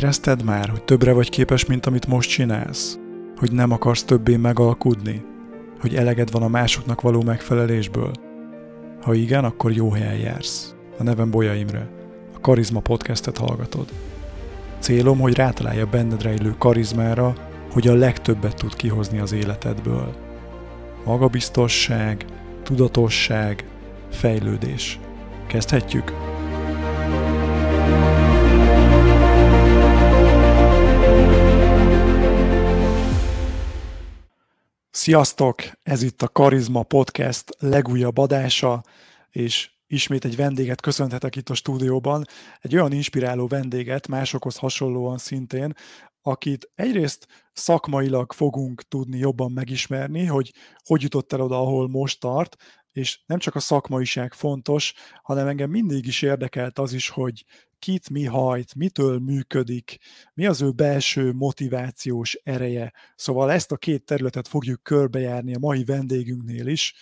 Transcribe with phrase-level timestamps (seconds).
[0.00, 2.98] Érezted már, hogy többre vagy képes, mint amit most csinálsz?
[3.36, 5.24] Hogy nem akarsz többé megalkudni?
[5.80, 8.12] Hogy eleged van a másoknak való megfelelésből?
[9.02, 10.74] Ha igen, akkor jó helyen jársz.
[10.98, 11.88] A nevem Bolya Imre.
[12.34, 13.92] A Karizma podcastet hallgatod.
[14.78, 17.34] Célom, hogy rátalálja benned rejlő karizmára,
[17.72, 20.14] hogy a legtöbbet tud kihozni az életedből.
[21.04, 22.24] Magabiztosság,
[22.62, 23.64] tudatosság,
[24.10, 24.98] fejlődés.
[25.46, 26.12] Kezdhetjük?
[35.00, 35.62] Sziasztok!
[35.82, 38.84] Ez itt a Karizma Podcast legújabb adása,
[39.30, 42.24] és ismét egy vendéget köszönhetek itt a stúdióban.
[42.58, 45.72] Egy olyan inspiráló vendéget, másokhoz hasonlóan szintén,
[46.22, 50.52] akit egyrészt szakmailag fogunk tudni jobban megismerni, hogy
[50.84, 52.56] hogy jutott el oda, ahol most tart,
[52.92, 57.44] és nem csak a szakmaiság fontos, hanem engem mindig is érdekelt az is, hogy
[57.78, 59.98] kit mi hajt, mitől működik,
[60.34, 62.92] mi az ő belső motivációs ereje.
[63.14, 66.94] Szóval ezt a két területet fogjuk körbejárni a mai vendégünknél is,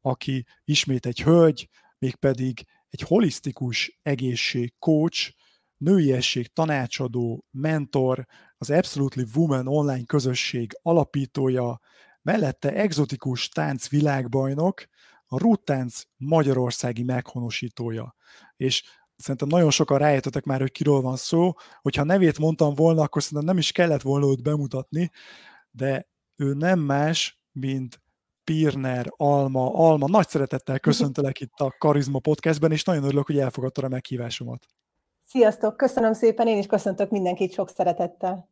[0.00, 1.68] aki ismét egy hölgy,
[1.98, 5.34] mégpedig egy holisztikus egészség coach,
[5.76, 11.80] nőiesség tanácsadó, mentor, az Absolutely Woman online közösség alapítója,
[12.22, 14.84] mellette egzotikus tánc világbajnok,
[15.26, 18.14] a Ruttánc magyarországi meghonosítója.
[18.56, 18.84] És
[19.16, 21.52] szerintem nagyon sokan rájöttetek már, hogy kiről van szó,
[21.82, 25.10] hogyha nevét mondtam volna, akkor szerintem nem is kellett volna őt bemutatni,
[25.70, 28.00] de ő nem más, mint
[28.44, 33.82] Pirner, Alma, Alma, nagy szeretettel köszöntelek itt a Karizma Podcastben, és nagyon örülök, hogy elfogadta
[33.82, 34.66] a meghívásomat.
[35.20, 38.48] Sziasztok, köszönöm szépen, én is köszöntök mindenkit sok szeretettel.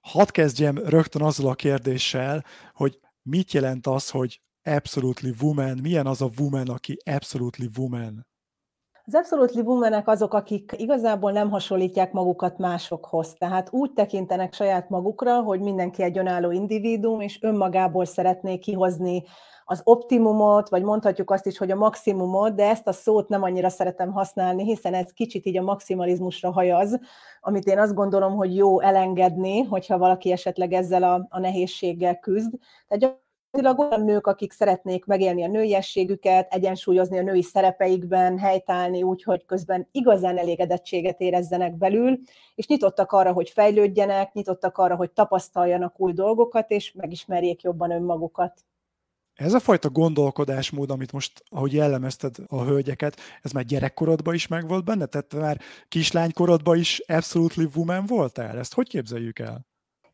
[0.00, 6.22] Hadd kezdjem rögtön azzal a kérdéssel, hogy mit jelent az, hogy absolutely woman, milyen az
[6.22, 8.26] a woman, aki absolutely woman?
[9.08, 13.32] Az Absolutely women azok, akik igazából nem hasonlítják magukat másokhoz.
[13.38, 19.24] Tehát úgy tekintenek saját magukra, hogy mindenki egy önálló individuum, és önmagából szeretné kihozni
[19.64, 23.68] az optimumot, vagy mondhatjuk azt is, hogy a maximumot, de ezt a szót nem annyira
[23.68, 27.00] szeretem használni, hiszen ez kicsit így a maximalizmusra hajaz,
[27.40, 32.54] amit én azt gondolom, hogy jó elengedni, hogyha valaki esetleg ezzel a, a nehézséggel küzd.
[32.88, 33.24] Tehát
[33.56, 39.44] gyakorlatilag olyan nők, akik szeretnék megélni a nőiességüket, egyensúlyozni a női szerepeikben, helytállni úgy, hogy
[39.46, 42.18] közben igazán elégedettséget érezzenek belül,
[42.54, 48.64] és nyitottak arra, hogy fejlődjenek, nyitottak arra, hogy tapasztaljanak új dolgokat, és megismerjék jobban önmagukat.
[49.34, 54.84] Ez a fajta gondolkodásmód, amit most, ahogy jellemezted a hölgyeket, ez már gyerekkorodban is megvolt
[54.84, 55.06] benne?
[55.06, 58.58] Tehát már kislánykorodban is absolutely woman voltál?
[58.58, 59.66] Ezt hogy képzeljük el?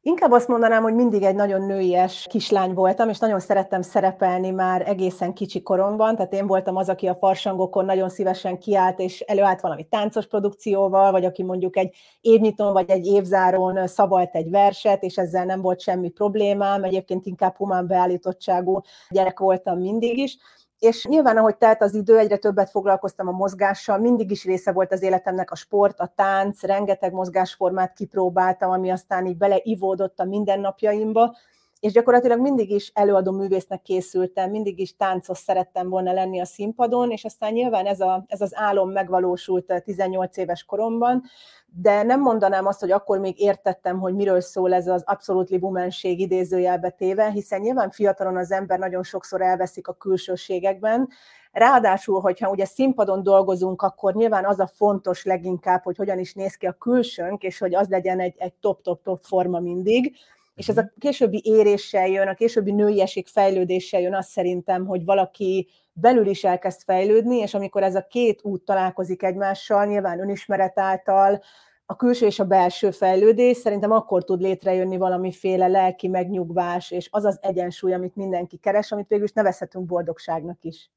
[0.05, 4.89] Inkább azt mondanám, hogy mindig egy nagyon nőies kislány voltam, és nagyon szerettem szerepelni már
[4.89, 9.61] egészen kicsi koromban, tehát én voltam az, aki a farsangokon nagyon szívesen kiállt, és előállt
[9.61, 15.17] valami táncos produkcióval, vagy aki mondjuk egy évnyitón vagy egy évzárón szabalt egy verset, és
[15.17, 20.39] ezzel nem volt semmi problémám, egyébként inkább humán beállítottságú gyerek voltam mindig is,
[20.83, 24.93] és nyilván, ahogy telt az idő, egyre többet foglalkoztam a mozgással, mindig is része volt
[24.93, 31.37] az életemnek a sport, a tánc, rengeteg mozgásformát kipróbáltam, ami aztán így beleivódott a mindennapjaimba,
[31.83, 37.11] és gyakorlatilag mindig is előadó művésznek készültem, mindig is táncos szerettem volna lenni a színpadon,
[37.11, 41.23] és aztán nyilván ez, a, ez az álom megvalósult 18 éves koromban,
[41.67, 46.21] de nem mondanám azt, hogy akkor még értettem, hogy miről szól ez az absolutely womenség
[46.21, 51.09] idézőjelbe téve, hiszen nyilván fiatalon az ember nagyon sokszor elveszik a külsőségekben,
[51.53, 56.55] Ráadásul, hogyha ugye színpadon dolgozunk, akkor nyilván az a fontos leginkább, hogy hogyan is néz
[56.55, 60.17] ki a külsőnk, és hogy az legyen egy, egy top-top-top forma mindig.
[60.55, 60.91] És ez a mhm.
[60.99, 66.83] későbbi éréssel jön, a későbbi nőiesség fejlődéssel jön, azt szerintem, hogy valaki belül is elkezd
[66.83, 71.43] fejlődni, és amikor ez a két út találkozik egymással, nyilván önismeret által,
[71.87, 77.25] a külső és a belső fejlődés, szerintem akkor tud létrejönni valamiféle lelki megnyugvás, és az
[77.25, 80.91] az egyensúly, amit mindenki keres, amit végül is nevezhetünk boldogságnak is.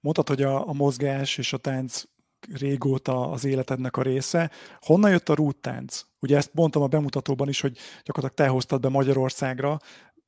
[0.00, 2.02] Mondtad, hogy a, a mozgás és a tánc
[2.54, 4.50] régóta az életednek a része.
[4.80, 6.02] Honnan jött a rúttánc?
[6.20, 9.78] Ugye ezt mondtam a bemutatóban is, hogy gyakorlatilag te hoztad be Magyarországra.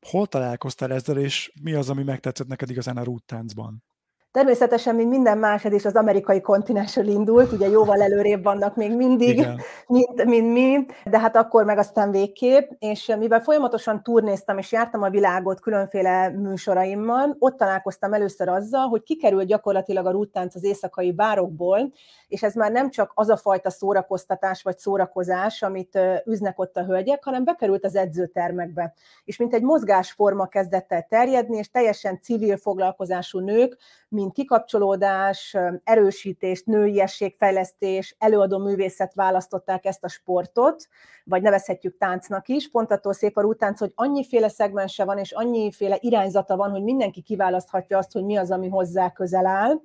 [0.01, 3.83] Hol találkoztál ezzel, és mi az, ami megtetszett neked igazán a rúttáncban?
[4.31, 9.47] Természetesen, mint minden másod is az amerikai kontinensről indult, ugye jóval előrébb vannak még mindig,
[9.87, 15.03] mint, mint mi, de hát akkor meg aztán végképp, és mivel folyamatosan turnéztam és jártam
[15.03, 21.13] a világot különféle műsoraimmal, ott találkoztam először azzal, hogy kikerült gyakorlatilag a rúttánc az éjszakai
[21.13, 21.93] bárokból,
[22.29, 26.85] és ez már nem csak az a fajta szórakoztatás vagy szórakozás, amit üznek ott a
[26.85, 28.95] hölgyek, hanem bekerült az edzőtermekbe.
[29.25, 33.77] És mint egy mozgásforma kezdett el terjedni, és teljesen civil foglalkozású nők,
[34.09, 40.89] mint mind kikapcsolódás, erősítés, nőiességfejlesztés, előadó művészet választották ezt a sportot,
[41.25, 45.97] vagy nevezhetjük táncnak is, pont attól szép a rútánc, hogy annyiféle szegmense van, és annyiféle
[46.01, 49.81] irányzata van, hogy mindenki kiválaszthatja azt, hogy mi az, ami hozzá közel áll.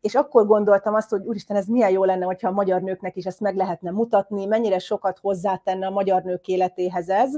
[0.00, 3.24] És akkor gondoltam azt, hogy úristen, ez milyen jó lenne, hogyha a magyar nőknek is
[3.24, 7.30] ezt meg lehetne mutatni, mennyire sokat hozzátenne a magyar nők életéhez ez,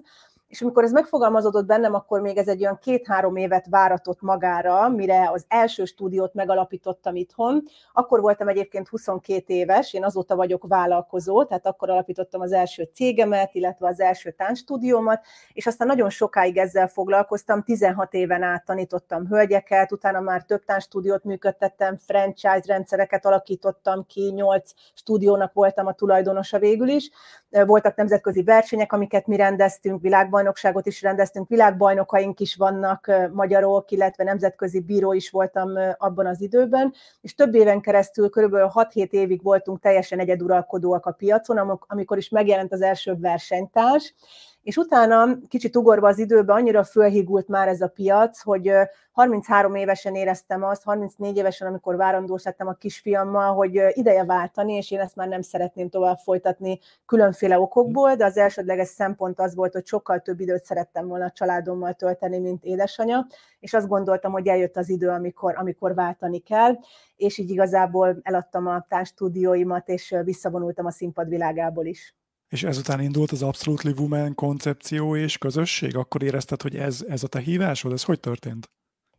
[0.48, 5.30] és amikor ez megfogalmazódott bennem, akkor még ez egy olyan két-három évet váratott magára, mire
[5.32, 7.62] az első stúdiót megalapítottam itthon.
[7.92, 13.54] Akkor voltam egyébként 22 éves, én azóta vagyok vállalkozó, tehát akkor alapítottam az első cégemet,
[13.54, 19.92] illetve az első táncstúdiómat, és aztán nagyon sokáig ezzel foglalkoztam, 16 éven át tanítottam hölgyeket,
[19.92, 26.88] utána már több táncstúdiót működtettem, franchise rendszereket alakítottam ki, 8 stúdiónak voltam a tulajdonosa végül
[26.88, 27.10] is.
[27.50, 34.24] Voltak nemzetközi versenyek, amiket mi rendeztünk, világban világbajnokságot is rendeztünk, világbajnokaink is vannak magyarok, illetve
[34.24, 39.80] nemzetközi bíró is voltam abban az időben, és több éven keresztül, körülbelül 6-7 évig voltunk
[39.80, 44.14] teljesen egyeduralkodóak a piacon, amikor is megjelent az első versenytárs,
[44.66, 48.70] és utána kicsit ugorva az időbe annyira fölhígult már ez a piac, hogy
[49.12, 54.90] 33 évesen éreztem azt, 34 évesen, amikor várandós lettem a kisfiammal, hogy ideje váltani, és
[54.90, 59.72] én ezt már nem szeretném tovább folytatni különféle okokból, de az elsődleges szempont az volt,
[59.72, 63.26] hogy sokkal több időt szerettem volna a családommal tölteni, mint édesanya,
[63.60, 66.78] és azt gondoltam, hogy eljött az idő, amikor, amikor váltani kell,
[67.16, 72.14] és így igazából eladtam a társstúdióimat, és visszavonultam a színpad világából is.
[72.48, 75.96] És ezután indult az Absolutely Woman koncepció és közösség?
[75.96, 77.92] Akkor érezted, hogy ez, ez a te hívásod?
[77.92, 78.70] Ez hogy történt?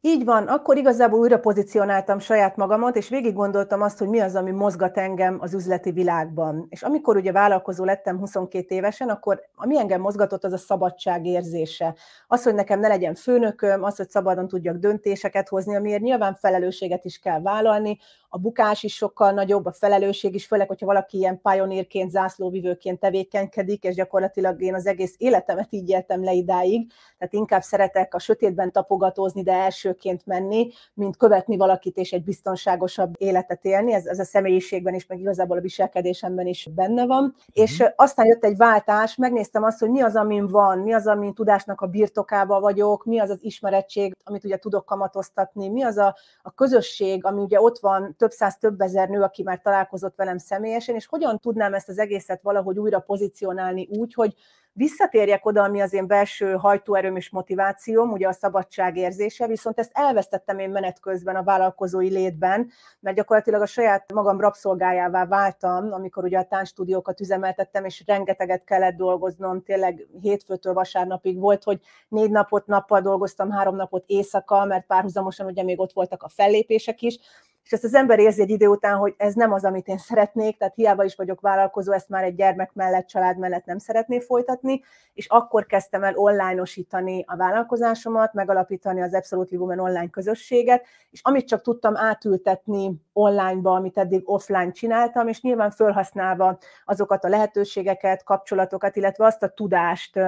[0.07, 4.35] Így van, akkor igazából újra pozícionáltam saját magamat, és végig gondoltam azt, hogy mi az,
[4.35, 6.67] ami mozgat engem az üzleti világban.
[6.69, 11.95] És amikor ugye vállalkozó lettem 22 évesen, akkor ami engem mozgatott, az a szabadság érzése.
[12.27, 17.05] Az, hogy nekem ne legyen főnököm, az, hogy szabadon tudjak döntéseket hozni, amiért nyilván felelősséget
[17.05, 17.97] is kell vállalni,
[18.29, 23.83] a bukás is sokkal nagyobb, a felelősség is, főleg, hogyha valaki ilyen pionírként, zászlóvivőként tevékenykedik,
[23.83, 28.71] és gyakorlatilag én az egész életemet így éltem le idáig, tehát inkább szeretek a sötétben
[28.71, 29.53] tapogatózni, de
[29.97, 35.05] elsőként menni, mint követni valakit és egy biztonságosabb életet élni, ez, ez a személyiségben is,
[35.07, 37.23] meg igazából a viselkedésemben is benne van.
[37.23, 37.35] Mm-hmm.
[37.53, 41.33] És aztán jött egy váltás, megnéztem azt, hogy mi az, amin van, mi az, amin
[41.33, 46.15] tudásnak a birtokába vagyok, mi az az ismerettség, amit ugye tudok kamatoztatni, mi az a,
[46.41, 50.37] a közösség, ami ugye ott van több száz, több ezer nő, aki már találkozott velem
[50.37, 54.35] személyesen, és hogyan tudnám ezt az egészet valahogy újra pozícionálni úgy, hogy
[54.77, 59.91] visszatérjek oda, ami az én belső hajtóerőm és motivációm, ugye a szabadság érzése, viszont ezt
[59.93, 62.69] elvesztettem én menet közben a vállalkozói létben,
[62.99, 68.95] mert gyakorlatilag a saját magam rabszolgájává váltam, amikor ugye a táncstúdiókat üzemeltettem, és rengeteget kellett
[68.95, 75.45] dolgoznom, tényleg hétfőtől vasárnapig volt, hogy négy napot nappal dolgoztam, három napot éjszaka, mert párhuzamosan
[75.45, 77.19] ugye még ott voltak a fellépések is,
[77.67, 80.57] és ezt az ember érzi egy idő után, hogy ez nem az, amit én szeretnék,
[80.57, 84.83] tehát hiába is vagyok vállalkozó, ezt már egy gyermek mellett, család mellett nem szeretné folytatni,
[85.13, 91.47] és akkor kezdtem el online-osítani a vállalkozásomat, megalapítani az Absolutely Women online közösséget, és amit
[91.47, 98.95] csak tudtam átültetni onlineba, amit eddig offline csináltam, és nyilván felhasználva azokat a lehetőségeket, kapcsolatokat,
[98.95, 100.19] illetve azt a tudást,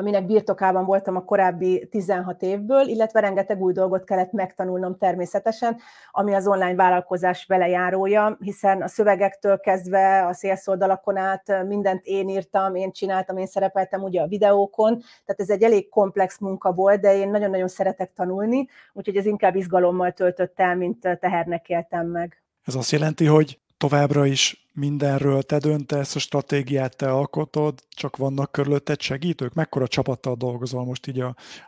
[0.00, 5.76] aminek birtokában voltam a korábbi 16 évből, illetve rengeteg új dolgot kellett megtanulnom természetesen,
[6.10, 12.74] ami az online vállalkozás velejárója, hiszen a szövegektől kezdve a szélszoldalakon át mindent én írtam,
[12.74, 17.16] én csináltam, én szerepeltem ugye a videókon, tehát ez egy elég komplex munka volt, de
[17.16, 22.42] én nagyon-nagyon szeretek tanulni, úgyhogy ez inkább izgalommal töltött el, mint tehernek éltem meg.
[22.64, 28.52] Ez azt jelenti, hogy továbbra is mindenről te döntesz, a stratégiát te alkotod, csak vannak
[28.52, 29.54] körülötted segítők?
[29.54, 31.20] Mekkora csapattal dolgozol most így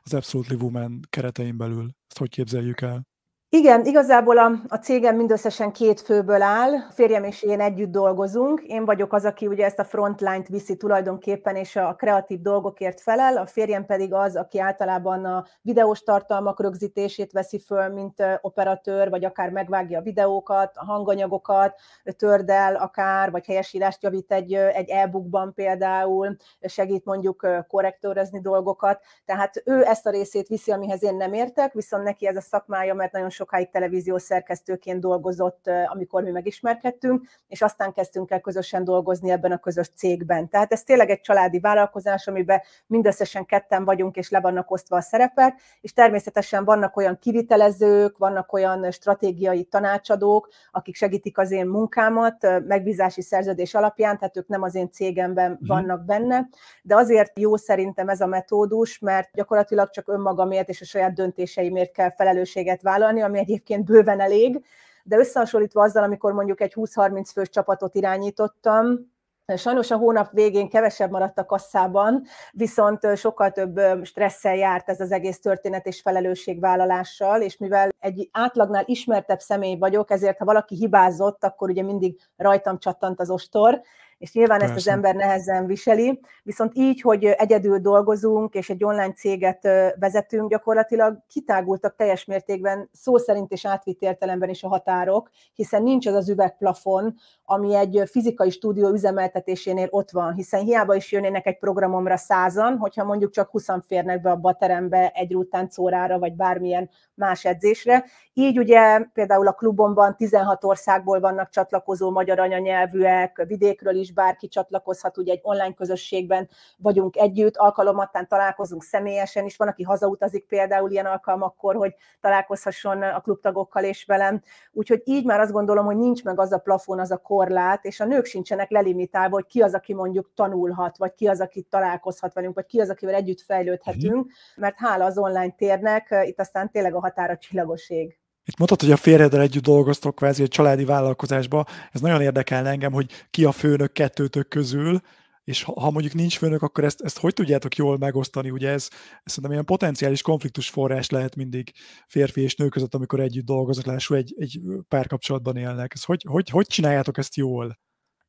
[0.03, 1.89] az Absolutely Woman keretein belül?
[2.09, 3.10] Ezt hogy képzeljük el?
[3.53, 8.61] Igen, igazából a, a cégem mindösszesen két főből áll, férjem és én együtt dolgozunk.
[8.61, 13.37] Én vagyok az, aki ugye ezt a frontline-t viszi tulajdonképpen, és a kreatív dolgokért felel,
[13.37, 19.25] a férjem pedig az, aki általában a videós tartalmak rögzítését veszi föl, mint operatőr, vagy
[19.25, 21.75] akár megvágja a videókat, a hanganyagokat,
[22.17, 29.01] tördel akár, vagy helyesírást javít egy, egy e-bookban például, segít mondjuk korrektőrözni dolgokat.
[29.25, 32.95] Tehát ő ezt a részét viszi, amihez én nem értek, viszont neki ez a szakmája,
[32.95, 39.31] mert nagyon sokáig televíziós szerkesztőként dolgozott, amikor mi megismerkedtünk, és aztán kezdtünk el közösen dolgozni
[39.31, 40.49] ebben a közös cégben.
[40.49, 45.01] Tehát ez tényleg egy családi vállalkozás, amiben mindösszesen ketten vagyunk, és le vannak osztva a
[45.01, 52.61] szerepek, és természetesen vannak olyan kivitelezők, vannak olyan stratégiai tanácsadók, akik segítik az én munkámat
[52.67, 55.67] megbízási szerződés alapján, tehát ők nem az én cégemben mhm.
[55.67, 56.49] vannak benne,
[56.83, 61.93] de azért jó szerintem ez a metódus, mert gyakorlatilag csak önmagamért és a saját döntéseimért
[61.93, 64.65] kell felelősséget vállalni, ami egyébként bőven elég,
[65.03, 69.11] de összehasonlítva azzal, amikor mondjuk egy 20-30 fős csapatot irányítottam,
[69.57, 75.13] Sajnos a hónap végén kevesebb maradt a kasszában, viszont sokkal több stresszel járt ez az
[75.13, 81.45] egész történet és felelősségvállalással, és mivel egy átlagnál ismertebb személy vagyok, ezért ha valaki hibázott,
[81.45, 83.81] akkor ugye mindig rajtam csattant az ostor,
[84.21, 84.75] és nyilván Persze.
[84.75, 90.51] ezt az ember nehezen viseli, viszont így, hogy egyedül dolgozunk, és egy online céget vezetünk,
[90.51, 96.15] gyakorlatilag kitágultak teljes mértékben szó szerint és átvitt értelemben is a határok, hiszen nincs az
[96.15, 102.17] az üvegplafon, ami egy fizikai stúdió üzemeltetésénél ott van, hiszen hiába is jönnének egy programomra
[102.17, 107.45] százan, hogyha mondjuk csak 20 férnek be abba a terembe egy rútáncórára, vagy bármilyen más
[107.45, 108.05] edzésre.
[108.33, 115.19] Így ugye például a klubomban 16 országból vannak csatlakozó magyar anyanyelvűek, vidékről is bárki csatlakozhat,
[115.19, 121.07] ugye egy online közösségben vagyunk együtt, alkalomattán találkozunk személyesen is, van, aki hazautazik például ilyen
[121.07, 124.43] alkalmakkor, hogy találkozhasson a klubtagokkal és velem.
[124.73, 128.01] Úgyhogy így már azt gondolom, hogy nincs meg az a plafon, az a korlát, és
[128.01, 132.33] a nők sincsenek lelimitálva, hogy ki az, aki mondjuk tanulhat, vagy ki az, aki találkozhat
[132.33, 134.61] velünk, vagy ki az, akivel együtt fejlődhetünk, mhm.
[134.61, 138.20] mert hála az online térnek, itt aztán tényleg a határa csillagoség.
[138.51, 141.67] Itt mondtad, hogy a férjeddel együtt dolgoztok kvázi egy családi vállalkozásba.
[141.93, 145.01] Ez nagyon érdekel engem, hogy ki a főnök kettőtök közül,
[145.45, 148.51] és ha, mondjuk nincs főnök, akkor ezt, ezt hogy tudjátok jól megosztani?
[148.51, 148.89] Ugye ez,
[149.23, 151.73] ez szerintem ilyen potenciális konfliktus forrás lehet mindig
[152.07, 155.95] férfi és nő között, amikor együtt dolgoznak, lássuk egy, egy párkapcsolatban élnek.
[155.95, 157.79] Ez hogy, hogy, hogy csináljátok ezt jól?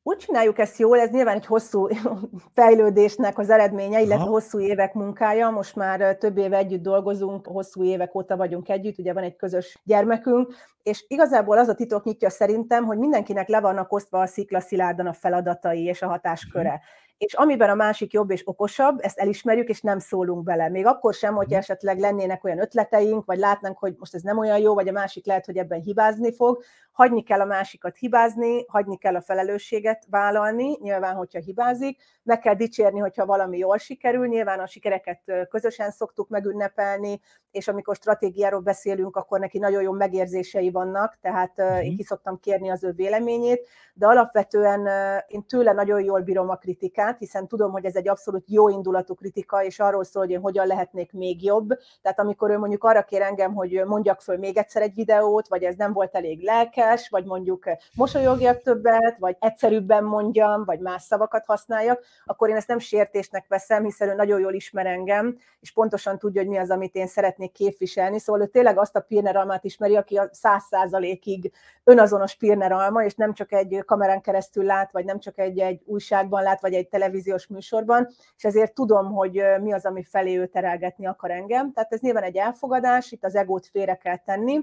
[0.02, 1.88] Úgy csináljuk ezt jól, ez nyilván egy hosszú
[2.54, 4.32] fejlődésnek az eredménye, illetve Aha.
[4.32, 5.50] hosszú évek munkája.
[5.50, 9.78] Most már több éve együtt dolgozunk, hosszú évek óta vagyunk együtt, ugye van egy közös
[9.84, 14.60] gyermekünk, és igazából az a titok nyitja szerintem, hogy mindenkinek le vannak osztva a szikla
[14.60, 16.80] szilárdan a feladatai és a hatásköre.
[17.22, 20.68] És amiben a másik jobb és okosabb, ezt elismerjük, és nem szólunk bele.
[20.68, 21.56] Még akkor sem, hogy mhm.
[21.56, 25.26] esetleg lennének olyan ötleteink, vagy látnánk, hogy most ez nem olyan jó, vagy a másik
[25.26, 26.62] lehet, hogy ebben hibázni fog.
[26.92, 32.54] Hagyni kell a másikat hibázni, hagyni kell a felelősséget vállalni, nyilván, hogyha hibázik, meg kell
[32.54, 37.20] dicsérni, hogyha valami jól sikerül, nyilván a sikereket közösen szoktuk megünnepelni,
[37.52, 41.84] és amikor stratégiáról beszélünk, akkor neki nagyon jó megérzései vannak, tehát uh-huh.
[41.84, 44.88] én ki szoktam kérni az ő véleményét, de alapvetően
[45.26, 49.14] én tőle nagyon jól bírom a kritikát, hiszen tudom, hogy ez egy abszolút jó indulatú
[49.14, 51.68] kritika, és arról szól, hogy én hogyan lehetnék még jobb.
[52.02, 55.62] Tehát amikor ő mondjuk arra kér engem, hogy mondjak föl még egyszer egy videót, vagy
[55.62, 57.64] ez nem volt elég lelkes, vagy mondjuk
[57.96, 63.84] mosolyogjak többet, vagy egyszerűbben mondjam, vagy más szavakat használjak, akkor én ezt nem sértésnek veszem,
[63.84, 67.06] hiszen ő nagyon jól ismer engem, és pontosan tudja, hogy mi az, amit én
[67.42, 68.18] szeretnék képviselni.
[68.18, 71.52] Szóval ő tényleg azt a Pirner almát ismeri, aki a száz százalékig
[71.84, 75.82] önazonos Pirner alma, és nem csak egy kamerán keresztül lát, vagy nem csak egy, egy
[75.84, 80.46] újságban lát, vagy egy televíziós műsorban, és ezért tudom, hogy mi az, ami felé ő
[80.46, 81.72] terelgetni akar engem.
[81.72, 84.60] Tehát ez nyilván egy elfogadás, itt az egót félre kell tenni,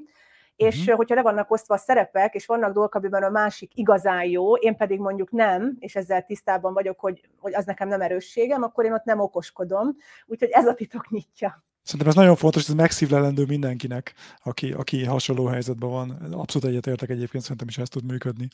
[0.56, 0.96] és uh-huh.
[0.96, 4.78] hogyha le vannak osztva a szerepek, és vannak dolgok, amiben a másik igazán jó, én
[4.78, 8.94] pedig mondjuk nem, és ezzel tisztában vagyok, hogy, hogy az nekem nem erősségem, akkor én
[8.94, 9.96] ott nem okoskodom.
[10.26, 11.64] Úgyhogy ez a titok nyitja.
[11.90, 16.10] Szerintem ez nagyon fontos, ez megszívlelendő mindenkinek, aki, aki hasonló helyzetben van.
[16.12, 18.48] Abszolút egyetértek egyébként, szerintem is ez tud működni.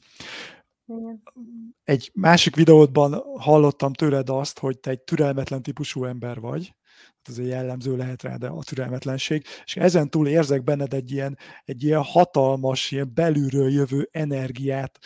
[0.85, 1.23] Igen.
[1.83, 6.75] Egy másik videódban hallottam tőled azt, hogy te egy türelmetlen típusú ember vagy,
[7.23, 11.37] ez egy jellemző lehet rá, de a türelmetlenség, és ezen túl érzek benned egy ilyen,
[11.63, 14.99] egy ilyen hatalmas, ilyen belülről jövő energiát,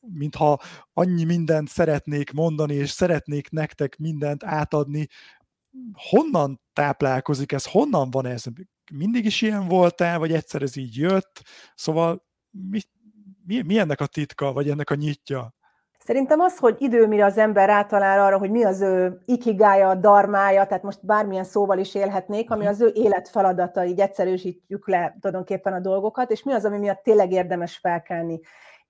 [0.00, 0.60] mintha
[0.92, 5.08] annyi mindent szeretnék mondani, és szeretnék nektek mindent átadni.
[6.10, 7.66] Honnan táplálkozik ez?
[7.66, 8.44] Honnan van ez?
[8.92, 11.42] Mindig is ilyen voltál, vagy egyszer ez így jött?
[11.74, 12.80] Szóval mi,
[13.46, 15.54] mi, mi ennek a titka, vagy ennek a nyitja?
[15.98, 20.66] Szerintem az, hogy idő, mire az ember rátalál arra, hogy mi az ő ikigája, darmája,
[20.66, 25.80] tehát most bármilyen szóval is élhetnék, ami az ő életfeladata, így egyszerűsítjük le tulajdonképpen a
[25.80, 28.40] dolgokat, és mi az, ami miatt tényleg érdemes felkelni.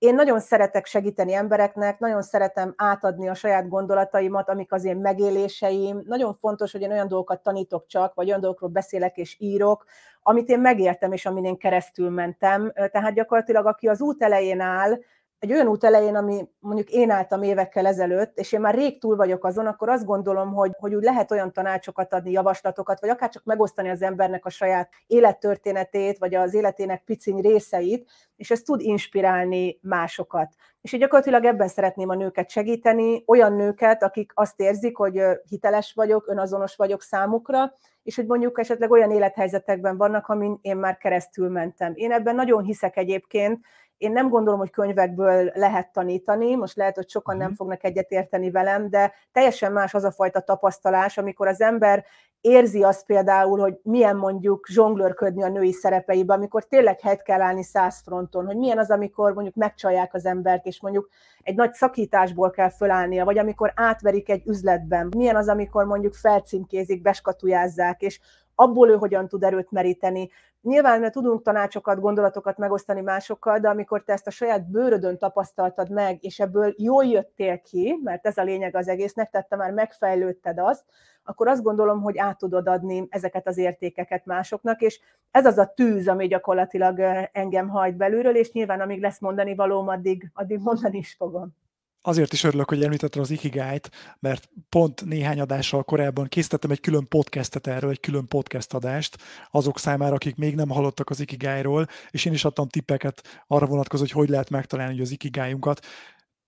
[0.05, 6.03] Én nagyon szeretek segíteni embereknek, nagyon szeretem átadni a saját gondolataimat, amik az én megéléseim.
[6.07, 9.85] Nagyon fontos, hogy én olyan dolgokat tanítok csak, vagy olyan dolgokról beszélek és írok,
[10.23, 12.73] amit én megértem, és amin én keresztül mentem.
[12.91, 14.99] Tehát gyakorlatilag, aki az út elején áll,
[15.45, 19.17] egy olyan út elején, ami mondjuk én álltam évekkel ezelőtt, és én már rég túl
[19.17, 23.29] vagyok azon, akkor azt gondolom, hogy, hogy úgy lehet olyan tanácsokat adni, javaslatokat, vagy akár
[23.29, 28.81] csak megosztani az embernek a saját élettörténetét, vagy az életének piciny részeit, és ez tud
[28.81, 30.55] inspirálni másokat.
[30.81, 35.93] És így gyakorlatilag ebben szeretném a nőket segíteni, olyan nőket, akik azt érzik, hogy hiteles
[35.95, 41.49] vagyok, önazonos vagyok számukra, és hogy mondjuk esetleg olyan élethelyzetekben vannak, amin én már keresztül
[41.49, 41.93] mentem.
[41.95, 43.65] Én ebben nagyon hiszek egyébként,
[44.05, 47.57] én nem gondolom, hogy könyvekből lehet tanítani, most lehet, hogy sokan nem mhm.
[47.57, 52.05] fognak egyetérteni velem, de teljesen más az a fajta tapasztalás, amikor az ember
[52.41, 57.63] érzi azt például, hogy milyen mondjuk zsonglőrködni a női szerepeibe, amikor tényleg helyt kell állni
[57.63, 61.09] száz fronton, hogy milyen az, amikor mondjuk megcsalják az embert, és mondjuk
[61.43, 67.03] egy nagy szakításból kell fölállnia, vagy amikor átverik egy üzletben, milyen az, amikor mondjuk felcímkézik,
[67.03, 68.21] beskatujázzák, és
[68.55, 70.31] abból ő hogyan tud erőt meríteni.
[70.65, 76.25] Nyilván tudunk tanácsokat, gondolatokat megosztani másokkal, de amikor te ezt a saját bőrödön tapasztaltad meg,
[76.25, 80.59] és ebből jól jöttél ki, mert ez a lényeg az egésznek, tehát te már megfejlődted
[80.59, 80.85] azt,
[81.25, 85.73] akkor azt gondolom, hogy át tudod adni ezeket az értékeket másoknak, és ez az a
[85.75, 87.01] tűz, ami gyakorlatilag
[87.33, 91.64] engem hajt belülről, és nyilván amíg lesz mondani valóm, addig, addig mondani is fogom
[92.07, 97.09] azért is örülök, hogy említetted az Ikigájt, mert pont néhány adással korábban készítettem egy külön
[97.09, 99.17] podcastet erről, egy külön podcast adást
[99.51, 104.03] azok számára, akik még nem hallottak az Ikigájról, és én is adtam tippeket arra vonatkozó,
[104.03, 105.87] hogy hogy lehet megtalálni az Ikigájunkat.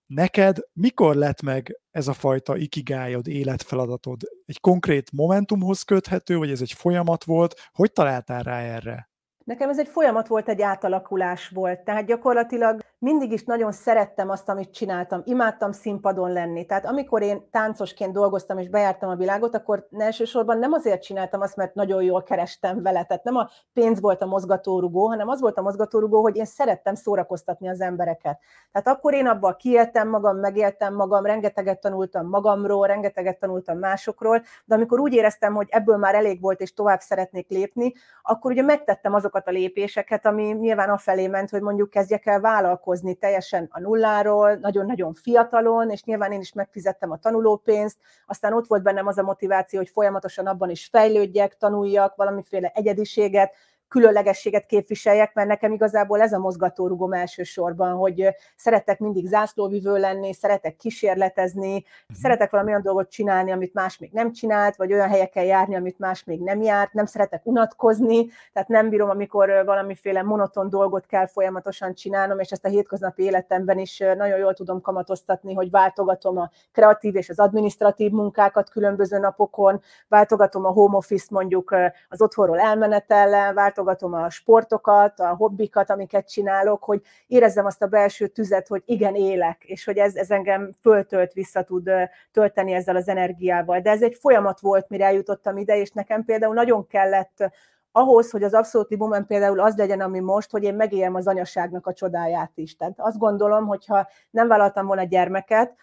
[0.05, 4.21] Neked mikor lett meg ez a fajta ikigájod, életfeladatod?
[4.45, 7.69] Egy konkrét momentumhoz köthető, vagy ez egy folyamat volt?
[7.71, 9.09] Hogy találtál rá erre?
[9.43, 11.83] Nekem ez egy folyamat volt, egy átalakulás volt.
[11.83, 15.21] Tehát gyakorlatilag mindig is nagyon szerettem azt, amit csináltam.
[15.25, 16.65] Imádtam színpadon lenni.
[16.65, 21.55] Tehát amikor én táncosként dolgoztam és bejártam a világot, akkor elsősorban nem azért csináltam azt,
[21.55, 23.03] mert nagyon jól kerestem vele.
[23.03, 26.95] Tehát nem a pénz volt a mozgatórugó, hanem az volt a mozgatórugó, hogy én szerettem
[26.95, 28.39] szórakoztatni az embereket.
[28.71, 34.75] Tehát akkor én abban kiéltem magam, megéltem magam, rengeteget tanultam magamról, rengeteget tanultam másokról, de
[34.75, 39.13] amikor úgy éreztem, hogy ebből már elég volt, és tovább szeretnék lépni, akkor ugye megtettem
[39.13, 43.79] azokat a lépéseket, ami nyilván afelé ment, hogy mondjuk kezdjek el vállalkozni vállalkozni teljesen a
[43.79, 49.17] nulláról, nagyon-nagyon fiatalon, és nyilván én is megfizettem a tanulópénzt, aztán ott volt bennem az
[49.17, 53.53] a motiváció, hogy folyamatosan abban is fejlődjek, tanuljak, valamiféle egyediséget,
[53.87, 60.75] különlegességet képviseljek, mert nekem igazából ez a mozgatórugom elsősorban, hogy szeretek mindig zászlóvivő lenni, szeretek
[60.75, 62.17] kísérletezni, uh-huh.
[62.21, 65.99] szeretek valami olyan dolgot csinálni, amit más még nem csinált, vagy olyan helyeken járni, amit
[65.99, 71.27] más még nem járt, nem szeretek unatkozni, tehát nem bírom, amikor valamiféle monoton dolgot kell
[71.27, 76.49] folyamatosan csinálnom, és ezt a hétköznapi életemben is nagyon jól tudom kamatoztatni, hogy váltogatom a
[76.71, 81.75] kreatív és az administratív munkákat különböző napokon, váltogatom a home office mondjuk
[82.09, 88.27] az otthonról elmenetellel, váltogatom a sportokat, a hobbikat, amiket csinálok, hogy érezzem azt a belső
[88.27, 91.89] tüzet, hogy igen, élek, és hogy ez, ez engem föltölt, vissza tud
[92.31, 93.79] tölteni ezzel az energiával.
[93.79, 97.51] De ez egy folyamat volt, mire eljutottam ide, és nekem például nagyon kellett
[97.91, 101.87] ahhoz, hogy az abszolút moment például az legyen, ami most, hogy én megéljem az anyaságnak
[101.87, 102.75] a csodáját is.
[102.75, 105.75] Tehát azt gondolom, hogyha nem vállaltam volna gyermeket,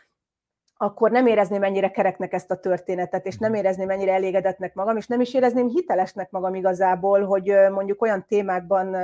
[0.77, 3.59] akkor nem érezném mennyire kereknek ezt a történetet, és nem mhm.
[3.59, 8.97] érezném mennyire elégedetnek magam, és nem is érezném hitelesnek magam igazából, hogy mondjuk olyan témákban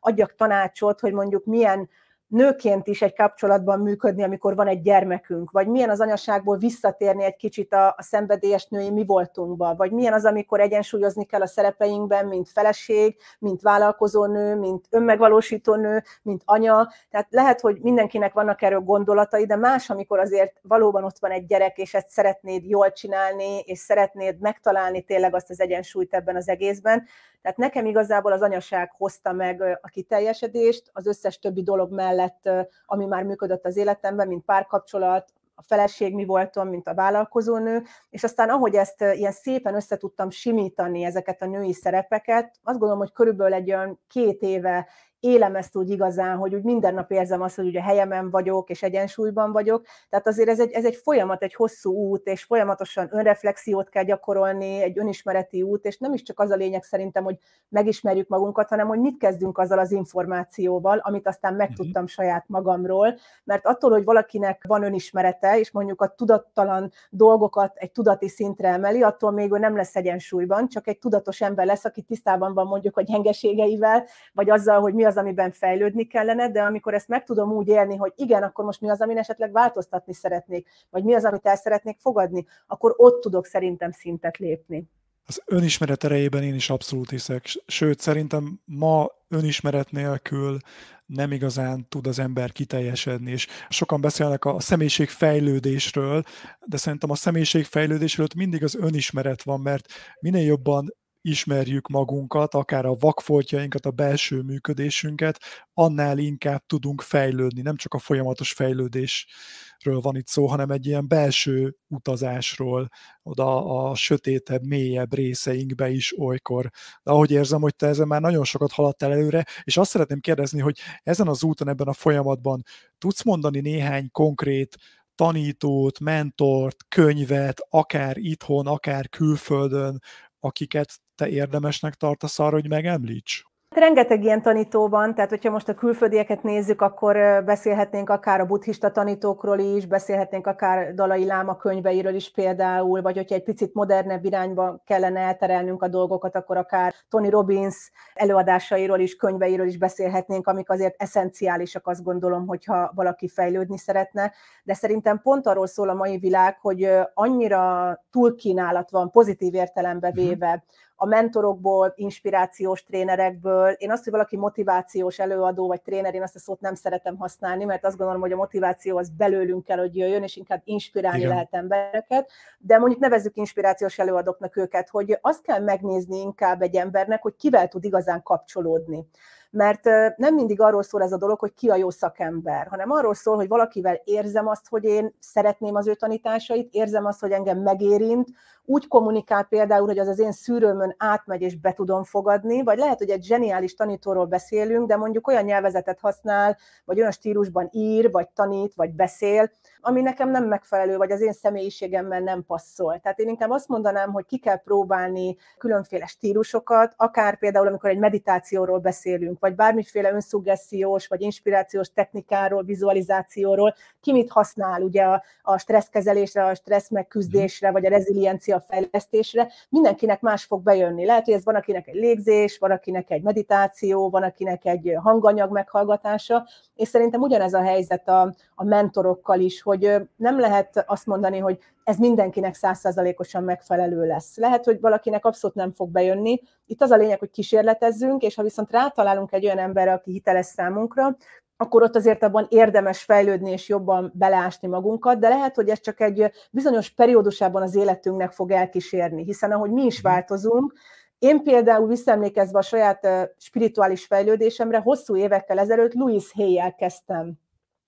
[0.00, 1.88] adjak tanácsot, hogy mondjuk milyen
[2.28, 7.36] nőként is egy kapcsolatban működni, amikor van egy gyermekünk, vagy milyen az anyaságból visszatérni egy
[7.36, 12.26] kicsit a, a szenvedélyes női mi voltunkba, vagy milyen az, amikor egyensúlyozni kell a szerepeinkben,
[12.26, 16.88] mint feleség, mint vállalkozó nő, mint önmegvalósító nő, mint anya.
[17.10, 21.46] Tehát lehet, hogy mindenkinek vannak erről gondolatai, de más, amikor azért valóban ott van egy
[21.46, 26.48] gyerek, és ezt szeretnéd jól csinálni, és szeretnéd megtalálni tényleg azt az egyensúlyt ebben az
[26.48, 27.06] egészben.
[27.42, 32.50] Tehát nekem igazából az anyaság hozta meg a kiteljesedést, az összes többi dolog mellett,
[32.86, 38.24] ami már működött az életemben, mint párkapcsolat, a feleség mi voltam, mint a vállalkozónő, és
[38.24, 43.54] aztán ahogy ezt ilyen szépen összetudtam simítani ezeket a női szerepeket, azt gondolom, hogy körülbelül
[43.54, 44.88] egy olyan két éve
[45.20, 48.82] élem ezt úgy igazán, hogy úgy minden nap érzem azt, hogy ugye helyemen vagyok, és
[48.82, 49.84] egyensúlyban vagyok.
[50.08, 54.82] Tehát azért ez egy, ez egy folyamat, egy hosszú út, és folyamatosan önreflexiót kell gyakorolni,
[54.82, 58.86] egy önismereti út, és nem is csak az a lényeg szerintem, hogy megismerjük magunkat, hanem
[58.86, 62.08] hogy mit kezdünk azzal az információval, amit aztán megtudtam uh-huh.
[62.08, 68.28] saját magamról, mert attól, hogy valakinek van önismerete, és mondjuk a tudattalan dolgokat egy tudati
[68.28, 72.54] szintre emeli, attól még ő nem lesz egyensúlyban, csak egy tudatos ember lesz, aki tisztában
[72.54, 77.08] van mondjuk a gyengeségeivel, vagy azzal, hogy mi az, amiben fejlődni kellene, de amikor ezt
[77.08, 81.04] meg tudom úgy élni, hogy igen, akkor most mi az, amin esetleg változtatni szeretnék, vagy
[81.04, 84.88] mi az, amit el szeretnék fogadni, akkor ott tudok szerintem szintet lépni.
[85.24, 90.58] Az önismeret erejében én is abszolút hiszek, sőt szerintem ma önismeret nélkül
[91.06, 96.22] nem igazán tud az ember kiteljesedni, és sokan beszélnek a személyiségfejlődésről,
[96.66, 102.94] de szerintem a személyiségfejlődésről mindig az önismeret van, mert minél jobban ismerjük magunkat, akár a
[102.94, 105.40] vakfoltjainkat, a belső működésünket,
[105.74, 107.62] annál inkább tudunk fejlődni.
[107.62, 112.88] Nem csak a folyamatos fejlődésről van itt szó, hanem egy ilyen belső utazásról,
[113.22, 116.70] oda a sötétebb, mélyebb részeinkbe is olykor.
[117.02, 120.60] De ahogy érzem, hogy te ezen már nagyon sokat haladtál előre, és azt szeretném kérdezni,
[120.60, 122.62] hogy ezen az úton, ebben a folyamatban
[122.98, 124.76] tudsz mondani néhány konkrét
[125.14, 130.02] tanítót, mentort, könyvet, akár itthon, akár külföldön,
[130.40, 133.44] akiket te érdemesnek tartasz arra, hogy megemlíts?
[133.74, 138.90] Rengeteg ilyen tanító van, tehát hogyha most a külföldieket nézzük, akkor beszélhetnénk akár a buddhista
[138.90, 144.82] tanítókról is, beszélhetnénk akár Dalai Láma könyveiről is például, vagy hogyha egy picit modernebb irányba
[144.86, 151.02] kellene elterelnünk a dolgokat, akkor akár Tony Robbins előadásairól is, könyveiről is beszélhetnénk, amik azért
[151.02, 154.32] eszenciálisak, azt gondolom, hogyha valaki fejlődni szeretne.
[154.62, 160.16] De szerintem pont arról szól a mai világ, hogy annyira túlkínálat van, pozitív értelembe mhm.
[160.16, 160.64] véve,
[161.00, 163.70] a mentorokból, inspirációs trénerekből.
[163.70, 167.64] Én azt, hogy valaki motivációs előadó vagy tréner, én azt a szót nem szeretem használni,
[167.64, 171.30] mert azt gondolom, hogy a motiváció az belőlünk kell, hogy jöjjön, és inkább inspirálni Igen.
[171.30, 172.30] lehet embereket.
[172.58, 177.68] De mondjuk nevezzük inspirációs előadóknak őket, hogy azt kell megnézni inkább egy embernek, hogy kivel
[177.68, 179.06] tud igazán kapcsolódni
[179.50, 179.84] mert
[180.16, 183.36] nem mindig arról szól ez a dolog, hogy ki a jó szakember, hanem arról szól,
[183.36, 188.28] hogy valakivel érzem azt, hogy én szeretném az ő tanításait, érzem azt, hogy engem megérint,
[188.70, 192.98] úgy kommunikál például, hogy az az én szűrőmön átmegy és be tudom fogadni, vagy lehet,
[192.98, 198.28] hogy egy zseniális tanítóról beszélünk, de mondjuk olyan nyelvezetet használ, vagy olyan stílusban ír, vagy
[198.28, 202.98] tanít, vagy beszél, ami nekem nem megfelelő, vagy az én személyiségemmel nem passzol.
[202.98, 207.98] Tehát én inkább azt mondanám, hogy ki kell próbálni különféle stílusokat, akár például, amikor egy
[207.98, 215.58] meditációról beszélünk, vagy bármiféle önszugessziós, vagy inspirációs technikáról, vizualizációról, ki mit használ ugye a, a
[215.58, 221.04] stresszkezelésre, a stressz megküzdésre, vagy a reziliencia fejlesztésre, mindenkinek más fog bejönni.
[221.04, 225.52] Lehet, hogy ez van akinek egy légzés, van akinek egy meditáció, van akinek egy hanganyag
[225.52, 231.38] meghallgatása, és szerintem ugyanez a helyzet a, a mentorokkal is, hogy nem lehet azt mondani,
[231.38, 234.36] hogy ez mindenkinek százszázalékosan megfelelő lesz.
[234.36, 236.40] Lehet, hogy valakinek abszolút nem fog bejönni.
[236.66, 240.46] Itt az a lényeg, hogy kísérletezzünk, és ha viszont rátalálunk egy olyan emberre, aki hiteles
[240.46, 241.16] számunkra,
[241.56, 246.00] akkor ott azért abban érdemes fejlődni és jobban beleásni magunkat, de lehet, hogy ez csak
[246.00, 250.12] egy bizonyos periódusában az életünknek fog elkísérni, hiszen ahogy mi is mhm.
[250.12, 250.72] változunk,
[251.18, 257.32] én például visszaemlékezve a saját spirituális fejlődésemre, hosszú évekkel ezelőtt Louis Hay-jel kezdtem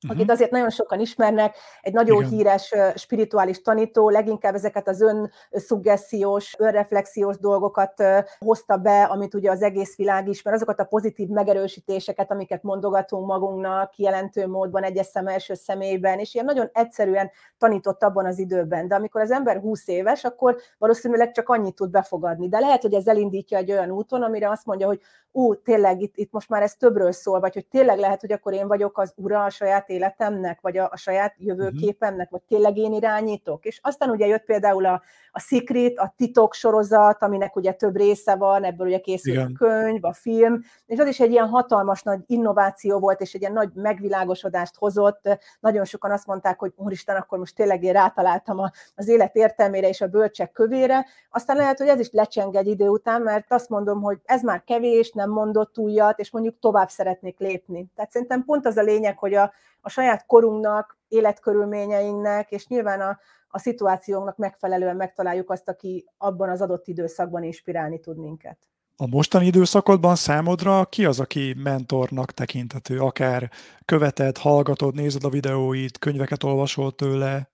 [0.02, 0.18] uh-huh.
[0.18, 2.30] akit azért nagyon sokan ismernek, egy nagyon Igen.
[2.30, 5.04] híres spirituális tanító, leginkább ezeket az
[5.52, 8.02] önszuggesziós, önreflexiós dolgokat
[8.38, 13.96] hozta be, amit ugye az egész világ ismer, azokat a pozitív megerősítéseket, amiket mondogatunk magunknak,
[13.96, 18.88] jelentő módban, egyes szem első személyben, és ilyen nagyon egyszerűen tanított abban az időben.
[18.88, 22.48] De amikor az ember 20 éves, akkor valószínűleg csak annyit tud befogadni.
[22.48, 25.00] De lehet, hogy ez elindítja egy olyan úton, amire azt mondja, hogy
[25.32, 28.52] ú, tényleg itt, itt most már ez többről szól, vagy hogy tényleg lehet, hogy akkor
[28.52, 32.92] én vagyok az ura a saját életemnek, vagy a, a saját jövőképemnek, vagy tényleg én
[32.92, 33.64] irányítok.
[33.64, 38.34] És aztán ugye jött például a, a Secret, a titok sorozat, aminek ugye több része
[38.34, 39.52] van, ebből ugye készült Igen.
[39.54, 43.40] a könyv, a film, és az is egy ilyen hatalmas nagy innováció volt, és egy
[43.40, 45.38] ilyen nagy megvilágosodást hozott.
[45.60, 48.60] Nagyon sokan azt mondták, hogy úristen, akkor most tényleg én rátaláltam
[48.94, 51.06] az élet értelmére és a bölcsek kövére.
[51.30, 54.64] Aztán lehet, hogy ez is lecseng egy idő után, mert azt mondom, hogy ez már
[54.64, 57.86] kevés, nem mondott újat, és mondjuk tovább szeretnék lépni.
[57.94, 63.18] Tehát szerintem pont az a lényeg, hogy a, a saját korunknak, életkörülményeinknek, és nyilván a,
[63.48, 68.58] a szituációnknak megfelelően megtaláljuk azt, aki abban az adott időszakban inspirálni tud minket.
[68.96, 72.98] A mostani időszakodban számodra ki az, aki mentornak tekintető?
[73.00, 73.50] Akár
[73.84, 77.50] követed, hallgatod, nézed a videóit, könyveket olvasol tőle?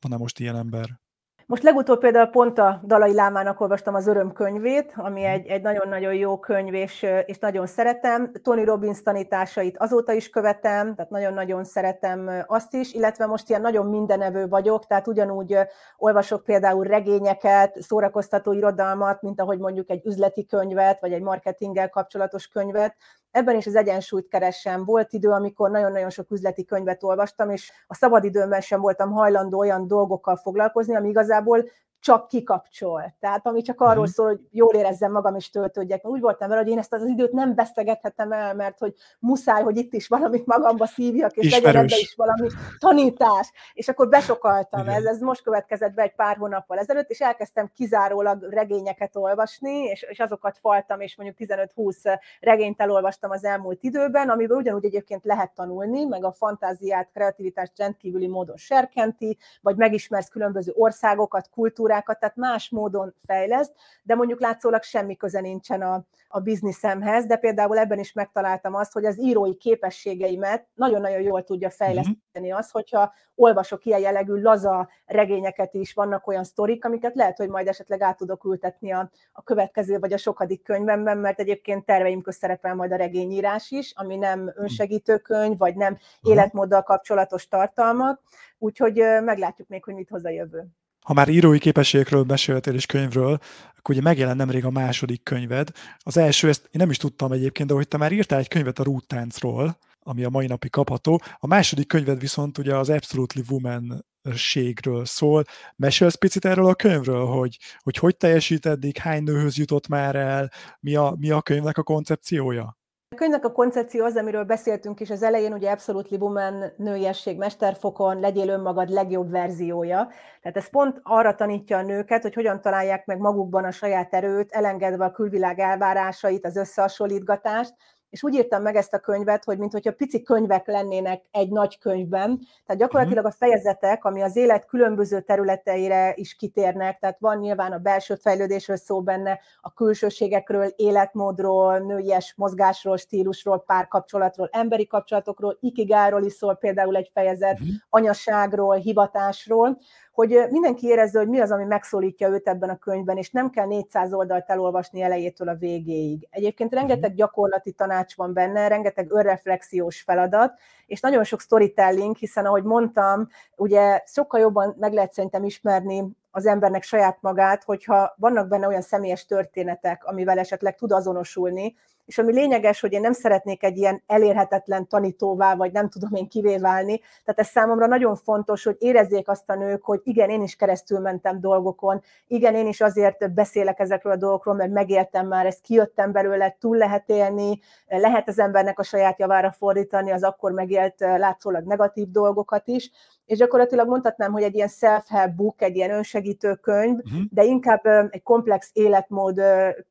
[0.00, 1.00] Van-e most ilyen ember?
[1.48, 6.14] Most legutóbb például pont a Dalai Lámának olvastam az Öröm könyvét, ami egy, egy nagyon-nagyon
[6.14, 8.32] jó könyv, és, és nagyon szeretem.
[8.42, 13.86] Tony Robbins tanításait azóta is követem, tehát nagyon-nagyon szeretem azt is, illetve most ilyen nagyon
[13.86, 15.58] mindenevő vagyok, tehát ugyanúgy
[15.96, 22.46] olvasok például regényeket, szórakoztató irodalmat, mint ahogy mondjuk egy üzleti könyvet, vagy egy marketinggel kapcsolatos
[22.46, 22.96] könyvet,
[23.30, 24.84] ebben is az egyensúlyt keresem.
[24.84, 29.86] Volt idő, amikor nagyon-nagyon sok üzleti könyvet olvastam, és a szabadidőmben sem voltam hajlandó olyan
[29.86, 31.68] dolgokkal foglalkozni, ami igazából
[32.00, 33.14] csak kikapcsol.
[33.20, 34.14] Tehát ami csak arról uh-huh.
[34.14, 36.06] szól, hogy jól érezzem magam és töltődjek.
[36.06, 39.76] Úgy voltam vele, hogy én ezt az időt nem vesztegethetem el, mert hogy muszáj, hogy
[39.76, 43.52] itt is valamit magamba szívjak, és legyen ebbe is valami tanítás.
[43.72, 44.88] És akkor besokaltam.
[44.88, 50.02] Ez, ez most következett be egy pár hónappal ezelőtt, és elkezdtem kizárólag regényeket olvasni, és,
[50.02, 55.54] és azokat faltam, és mondjuk 15-20 regényt elolvastam az elmúlt időben, amiből ugyanúgy egyébként lehet
[55.54, 62.36] tanulni, meg a fantáziát, kreativitást rendkívüli módon serkenti, vagy megismersz különböző országokat, kultúrákat, kultúrákat, tehát
[62.36, 63.72] más módon fejleszt,
[64.02, 68.92] de mondjuk látszólag semmi köze nincsen a, a bizniszemhez, de például ebben is megtaláltam azt,
[68.92, 72.56] hogy az írói képességeimet nagyon-nagyon jól tudja fejleszteni mm-hmm.
[72.56, 77.66] az, hogyha olvasok ilyen jellegű laza regényeket is, vannak olyan sztorik, amiket lehet, hogy majd
[77.66, 82.38] esetleg át tudok ültetni a, a következő vagy a sokadik könyvemben, mert egyébként terveim közt
[82.38, 84.48] szerepel majd a regényírás is, ami nem mhm.
[84.54, 88.20] önsegítőkönyv, vagy nem életmóddal kapcsolatos tartalmak,
[88.58, 90.68] úgyhogy meglátjuk még, hogy mit hoz a jövő.
[91.08, 93.38] Ha már írói képességekről beszéltél és könyvről,
[93.76, 95.70] akkor ugye megjelent nemrég a második könyved.
[95.98, 98.78] Az első, ezt én nem is tudtam egyébként, de hogy te már írtál egy könyvet
[98.78, 101.22] a rúttáncról, ami a mai napig kapható.
[101.38, 105.44] A második könyved viszont ugye az Absolutely Woman ségről szól.
[105.76, 110.50] Mesélsz picit erről a könyvről, hogy hogy, hogy teljesít eddig, hány nőhöz jutott már el,
[110.80, 112.77] mi a, mi a könyvnek a koncepciója?
[113.18, 118.48] Könyvnek a koncepció az, amiről beszéltünk is az elején, ugye Absolutely Woman nőiesség mesterfokon, legyél
[118.48, 120.08] önmagad legjobb verziója.
[120.42, 124.52] Tehát ez pont arra tanítja a nőket, hogy hogyan találják meg magukban a saját erőt,
[124.52, 127.74] elengedve a külvilág elvárásait, az összehasonlítgatást,
[128.10, 132.40] és úgy írtam meg ezt a könyvet, hogy mintha pici könyvek lennének egy nagy könyvben,
[132.66, 137.78] tehát gyakorlatilag a fejezetek, ami az élet különböző területeire is kitérnek, tehát van nyilván a
[137.78, 146.32] belső fejlődésről szó benne, a külsőségekről, életmódról, nőies mozgásról, stílusról, párkapcsolatról, emberi kapcsolatokról, ikigáról is
[146.32, 147.68] szól például egy fejezet, uh-huh.
[147.88, 149.78] anyaságról, hivatásról,
[150.18, 153.66] hogy mindenki érezze, hogy mi az, ami megszólítja őt ebben a könyvben, és nem kell
[153.66, 156.28] 400 oldalt elolvasni elejétől a végéig.
[156.30, 156.78] Egyébként mhm.
[156.78, 163.28] rengeteg gyakorlati tanács van benne, rengeteg önreflexiós feladat, és nagyon sok storytelling, hiszen ahogy mondtam,
[163.56, 168.82] ugye sokkal jobban meg lehet szerintem ismerni az embernek saját magát, hogyha vannak benne olyan
[168.82, 171.74] személyes történetek, amivel esetleg tud azonosulni,
[172.08, 176.28] és ami lényeges, hogy én nem szeretnék egy ilyen elérhetetlen tanítóvá, vagy nem tudom én
[176.28, 180.42] kivé válni, tehát ez számomra nagyon fontos, hogy érezzék azt a nők, hogy igen, én
[180.42, 185.46] is keresztül mentem dolgokon, igen, én is azért beszélek ezekről a dolgokról, mert megéltem már,
[185.46, 190.52] ezt kijöttem belőle, túl lehet élni, lehet az embernek a saját javára fordítani az akkor
[190.52, 192.90] megélt látszólag negatív dolgokat is,
[193.28, 197.20] és gyakorlatilag mondhatnám, hogy egy ilyen self-help book, egy ilyen önsegítő könyv, uh-huh.
[197.30, 199.40] de inkább egy komplex életmód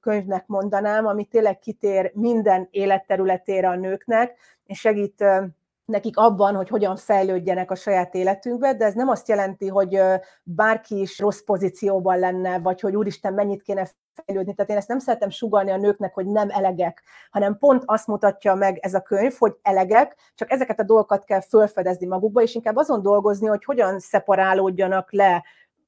[0.01, 5.23] könyvnek mondanám, ami tényleg kitér minden életterületére a nőknek, és segít
[5.87, 9.99] nekik abban, hogy hogyan fejlődjenek a saját életünkbe, de ez nem azt jelenti, hogy
[10.43, 14.53] bárki is rossz pozícióban lenne, vagy hogy úristen, mennyit kéne fejlődni.
[14.53, 18.55] Tehát én ezt nem szeretem sugalni a nőknek, hogy nem elegek, hanem pont azt mutatja
[18.55, 22.75] meg ez a könyv, hogy elegek, csak ezeket a dolgokat kell felfedezni magukba, és inkább
[22.75, 25.43] azon dolgozni, hogy hogyan szeparálódjanak le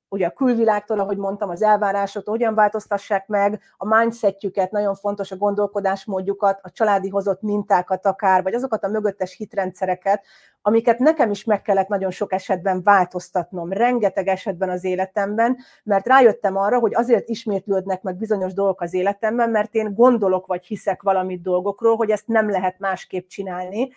[0.10, 5.38] ugye a külvilágtól, ahogy mondtam, az elvárásoktól, hogyan változtassák meg a mindsetjüket, nagyon fontos a
[5.38, 10.26] gondolkodásmódjukat, a családi hozott mintákat akár, vagy azokat a mögöttes hitrendszereket,
[10.62, 16.58] amiket nekem is meg kellett nagyon sok esetben változtatnom, rengeteg esetben az életemben, mert rájöttem
[16.58, 21.42] arra, hogy azért ismétlődnek meg bizonyos dolgok az életemben, mert én gondolok vagy hiszek valamit
[21.42, 23.90] dolgokról, hogy ezt nem lehet másképp csinálni,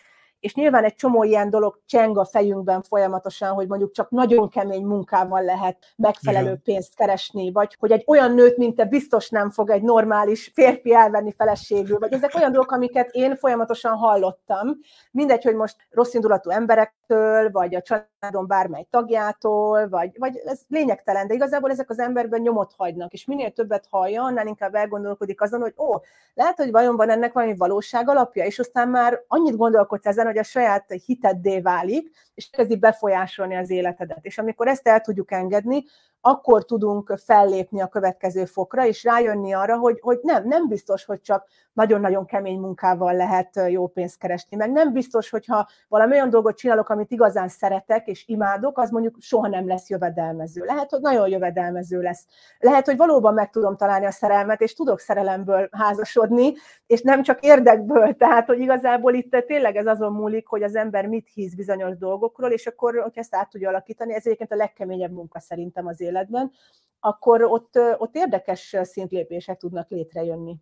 [0.43, 4.85] és nyilván egy csomó ilyen dolog cseng a fejünkben folyamatosan, hogy mondjuk csak nagyon kemény
[4.85, 6.63] munkával lehet megfelelő Igen.
[6.63, 10.95] pénzt keresni, vagy hogy egy olyan nőt, mint te biztos nem fog egy normális férfi
[10.95, 14.69] elvenni feleségül, vagy ezek olyan dolgok, amiket én folyamatosan hallottam.
[15.11, 21.27] Mindegy, hogy most rossz indulatú emberektől, vagy a családon bármely tagjától, vagy, vagy ez lényegtelen,
[21.27, 25.61] de igazából ezek az emberben nyomot hagynak, és minél többet hallja, annál inkább elgondolkodik azon,
[25.61, 26.01] hogy ó,
[26.35, 30.41] lehet, hogy vajon van ennek valami valóság alapja, és aztán már annyit gondolkodsz ezen, hogy
[30.41, 34.25] a saját hiteddé válik, és kezdi befolyásolni az életedet.
[34.25, 35.85] És amikor ezt el tudjuk engedni,
[36.25, 41.21] akkor tudunk fellépni a következő fokra, és rájönni arra, hogy, hogy nem, nem biztos, hogy
[41.21, 46.57] csak nagyon-nagyon kemény munkával lehet jó pénzt keresni, meg nem biztos, hogyha valami olyan dolgot
[46.57, 50.65] csinálok, amit igazán szeretek és imádok, az mondjuk soha nem lesz jövedelmező.
[50.65, 52.27] Lehet, hogy nagyon jövedelmező lesz.
[52.59, 56.53] Lehet, hogy valóban meg tudom találni a szerelmet, és tudok szerelemből házasodni,
[56.87, 58.17] és nem csak érdekből.
[58.17, 62.51] Tehát, hogy igazából itt tényleg ez azon múlik, hogy az ember mit hisz bizonyos dolgokról,
[62.51, 66.53] és akkor, hogy ezt át tudja alakítani, ez egyébként a legkeményebb munka szerintem az életben,
[67.01, 70.57] akkor ott, ott érdekes szintlépések tudnak létrejönni.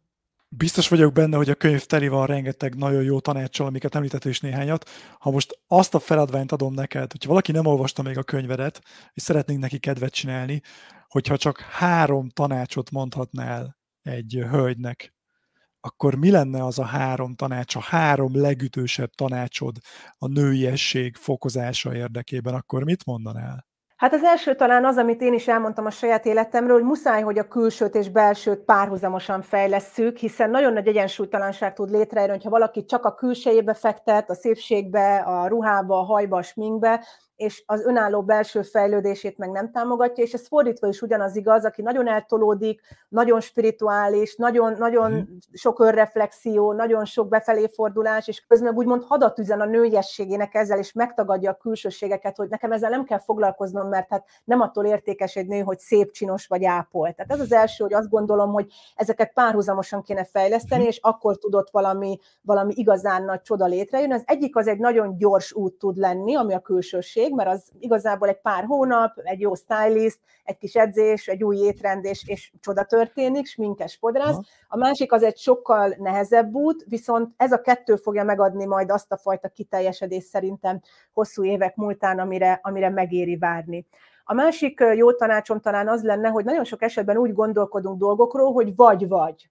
[0.48, 4.40] Biztos vagyok benne, hogy a könyv teli van rengeteg nagyon jó tanácssal, amiket említett is
[4.40, 4.84] néhányat.
[5.18, 8.80] Ha most azt a feladványt adom neked, hogyha valaki nem olvasta még a könyvedet,
[9.12, 10.62] és szeretnénk neki kedvet csinálni,
[11.08, 15.14] hogyha csak három tanácsot mondhatnál egy hölgynek,
[15.80, 19.76] akkor mi lenne az a három tanács, a három legütősebb tanácsod
[20.18, 23.68] a nőiesség fokozása érdekében, akkor mit mondanál?
[24.00, 27.38] Hát az első talán az, amit én is elmondtam a saját életemről, hogy muszáj, hogy
[27.38, 33.04] a külsőt és belsőt párhuzamosan fejlesszük, hiszen nagyon nagy egyensúlytalanság tud létrejönni, hogyha valaki csak
[33.04, 37.04] a külsejébe fektet, a szépségbe, a ruhába, a hajba, a sminkbe,
[37.40, 41.82] és az önálló belső fejlődését meg nem támogatja, és ez fordítva is ugyanaz igaz, aki
[41.82, 45.22] nagyon eltolódik, nagyon spirituális, nagyon, nagyon mm.
[45.52, 50.92] sok önreflexió, nagyon sok befelé fordulás, és közben úgymond hadat üzen a nőiességének ezzel, és
[50.92, 55.46] megtagadja a külsőségeket, hogy nekem ezzel nem kell foglalkoznom, mert hát nem attól értékes egy
[55.46, 57.12] nő, hogy szép, csinos vagy ápol.
[57.12, 61.70] Tehát ez az első, hogy azt gondolom, hogy ezeket párhuzamosan kéne fejleszteni, és akkor tudott
[61.70, 64.12] valami, valami igazán nagy csoda létrejönni.
[64.12, 68.28] Az egyik az egy nagyon gyors út tud lenni, ami a külsőség, mert az igazából
[68.28, 72.84] egy pár hónap, egy jó stylist, egy kis edzés, egy új étrend, és, és csoda
[72.84, 74.38] történik, sminkes fodrász.
[74.68, 79.12] A másik az egy sokkal nehezebb út, viszont ez a kettő fogja megadni majd azt
[79.12, 80.80] a fajta kiteljesedést szerintem
[81.12, 83.86] hosszú évek múltán, amire, amire megéri várni.
[84.24, 88.76] A másik jó tanácsom talán az lenne, hogy nagyon sok esetben úgy gondolkodunk dolgokról, hogy
[88.76, 89.50] vagy-vagy.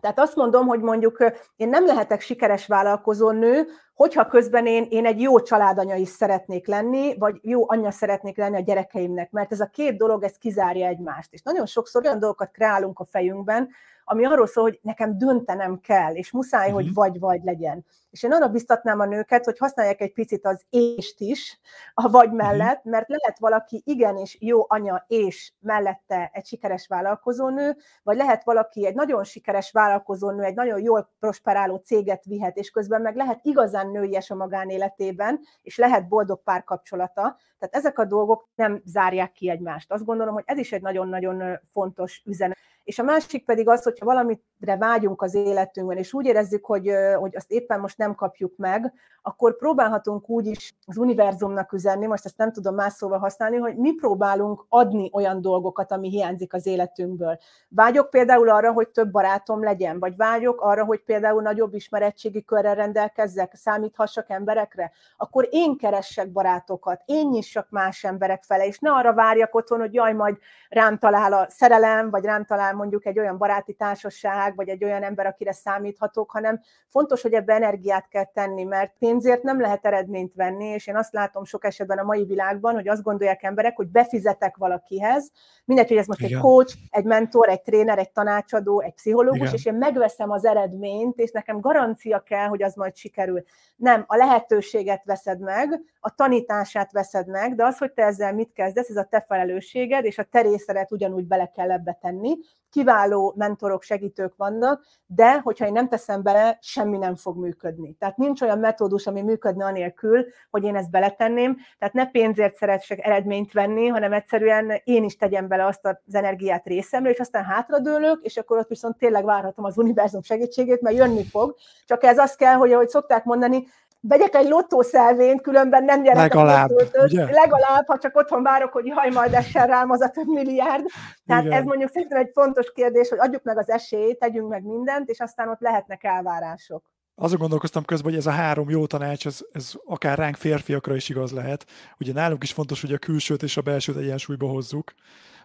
[0.00, 1.24] Tehát azt mondom, hogy mondjuk
[1.56, 6.66] én nem lehetek sikeres vállalkozó nő, hogyha közben én, én egy jó családanya is szeretnék
[6.66, 10.86] lenni, vagy jó anyja szeretnék lenni a gyerekeimnek, mert ez a két dolog, ez kizárja
[10.86, 11.32] egymást.
[11.32, 13.68] És nagyon sokszor olyan dolgokat kreálunk a fejünkben,
[14.10, 16.74] ami arról szól, hogy nekem döntenem kell, és muszáj, uh-huh.
[16.74, 16.94] hogy mhm.
[16.94, 17.84] vagy-vagy legyen.
[18.10, 21.60] És én arra biztatnám a nőket, hogy használják egy picit az ést is
[21.94, 22.36] a vagy mhm.
[22.36, 28.86] mellett, mert lehet valaki igenis jó anya és mellette egy sikeres vállalkozónő, vagy lehet valaki
[28.86, 33.90] egy nagyon sikeres vállalkozónő, egy nagyon jól prosperáló céget vihet, és közben meg lehet igazán
[33.90, 37.36] nőies a magánéletében, és lehet boldog párkapcsolata.
[37.60, 39.92] Tehát ezek a dolgok nem zárják ki egymást.
[39.92, 42.56] Azt gondolom, hogy ez is egy nagyon-nagyon fontos üzenet.
[42.84, 47.36] És a másik pedig az, hogyha valamire vágyunk az életünkben, és úgy érezzük, hogy, hogy
[47.36, 48.92] azt éppen most nem kapjuk meg,
[49.22, 53.76] akkor próbálhatunk úgy is az univerzumnak üzenni, most ezt nem tudom más szóval használni, hogy
[53.76, 57.38] mi próbálunk adni olyan dolgokat, ami hiányzik az életünkből.
[57.68, 62.74] Vágyok például arra, hogy több barátom legyen, vagy vágyok arra, hogy például nagyobb ismerettségi körrel
[62.74, 69.14] rendelkezzek, számíthassak emberekre, akkor én keressek barátokat, én nyissak más emberek fele, és ne arra
[69.14, 70.36] várjak otthon, hogy jaj, majd
[70.68, 75.02] rám talál a szerelem, vagy rám talál mondjuk egy olyan baráti társaság, vagy egy olyan
[75.02, 80.34] ember, akire számíthatok, hanem fontos, hogy ebbe energiát kell tenni, mert pénzért nem lehet eredményt
[80.34, 83.88] venni, és én azt látom sok esetben a mai világban, hogy azt gondolják emberek, hogy
[83.88, 85.30] befizetek valakihez,
[85.64, 86.36] mindegy, hogy ez most Igen.
[86.36, 89.54] egy coach, egy mentor, egy tréner, egy tanácsadó, egy pszichológus, Igen.
[89.54, 93.42] és én megveszem az eredményt, és nekem garancia kell, hogy az majd sikerül.
[93.76, 98.52] Nem, a lehetőséget veszed meg, a tanítását veszed meg, de az, hogy te ezzel mit
[98.52, 102.38] kezdesz, ez a te felelősséged, és a te részedet ugyanúgy bele kell ebbe tenni,
[102.70, 107.96] kiváló mentorok, segítők vannak, de hogyha én nem teszem bele, semmi nem fog működni.
[107.98, 111.56] Tehát nincs olyan metódus, ami működne anélkül, hogy én ezt beletenném.
[111.78, 116.66] Tehát ne pénzért szeressek eredményt venni, hanem egyszerűen én is tegyem bele azt az energiát
[116.66, 121.24] részemre, és aztán hátradőlök, és akkor ott viszont tényleg várhatom az univerzum segítségét, mert jönni
[121.24, 121.56] fog.
[121.86, 123.66] Csak ez azt kell, hogy ahogy szokták mondani,
[124.00, 127.24] vegyek egy lottószelvényt, különben nem gyerek legalább, a ugye?
[127.24, 130.84] legalább, ha csak otthon várok, hogy jaj, majd essen rám az a több milliárd.
[131.26, 131.58] Tehát Igen.
[131.58, 135.20] ez mondjuk szerintem egy fontos kérdés, hogy adjuk meg az esélyt, tegyünk meg mindent, és
[135.20, 136.90] aztán ott lehetnek elvárások.
[137.14, 141.08] Azon gondolkoztam közben, hogy ez a három jó tanács, ez, ez akár ránk férfiakra is
[141.08, 141.66] igaz lehet.
[141.98, 144.92] Ugye nálunk is fontos, hogy a külsőt és a belsőt egyensúlyba hozzuk.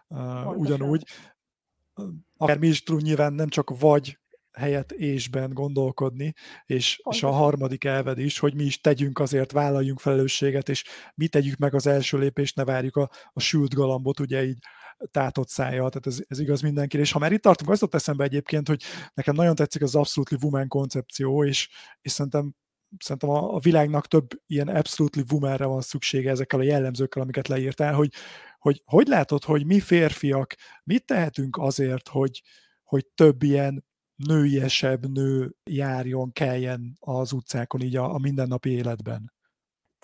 [0.08, 1.04] Uh, ugyanúgy.
[2.38, 4.20] Akár mi is tudunk nyilván nem csak vagy
[4.58, 6.34] helyett ésben gondolkodni,
[6.66, 10.84] és, és a harmadik elved is, hogy mi is tegyünk azért, vállaljunk felelősséget, és
[11.16, 14.58] mi tegyük meg az első lépést, ne várjuk a, a sült galambot, ugye így
[15.12, 17.02] tátott szája, tehát ez, ez igaz mindenkire.
[17.02, 20.38] És ha már itt tartunk, azt ott eszembe egyébként, hogy nekem nagyon tetszik az Absolutely
[20.42, 21.70] Woman koncepció, és,
[22.02, 22.54] és szerintem
[23.00, 27.94] szerintem a, a világnak több ilyen absolutely womanre van szüksége ezekkel a jellemzőkkel, amiket leírtál,
[27.94, 28.14] hogy,
[28.60, 32.42] hogy hogy látod, hogy mi férfiak mit tehetünk azért, hogy,
[32.84, 33.86] hogy több ilyen
[34.16, 39.34] nőiesebb nő járjon, keljen az utcákon így a, a mindennapi életben?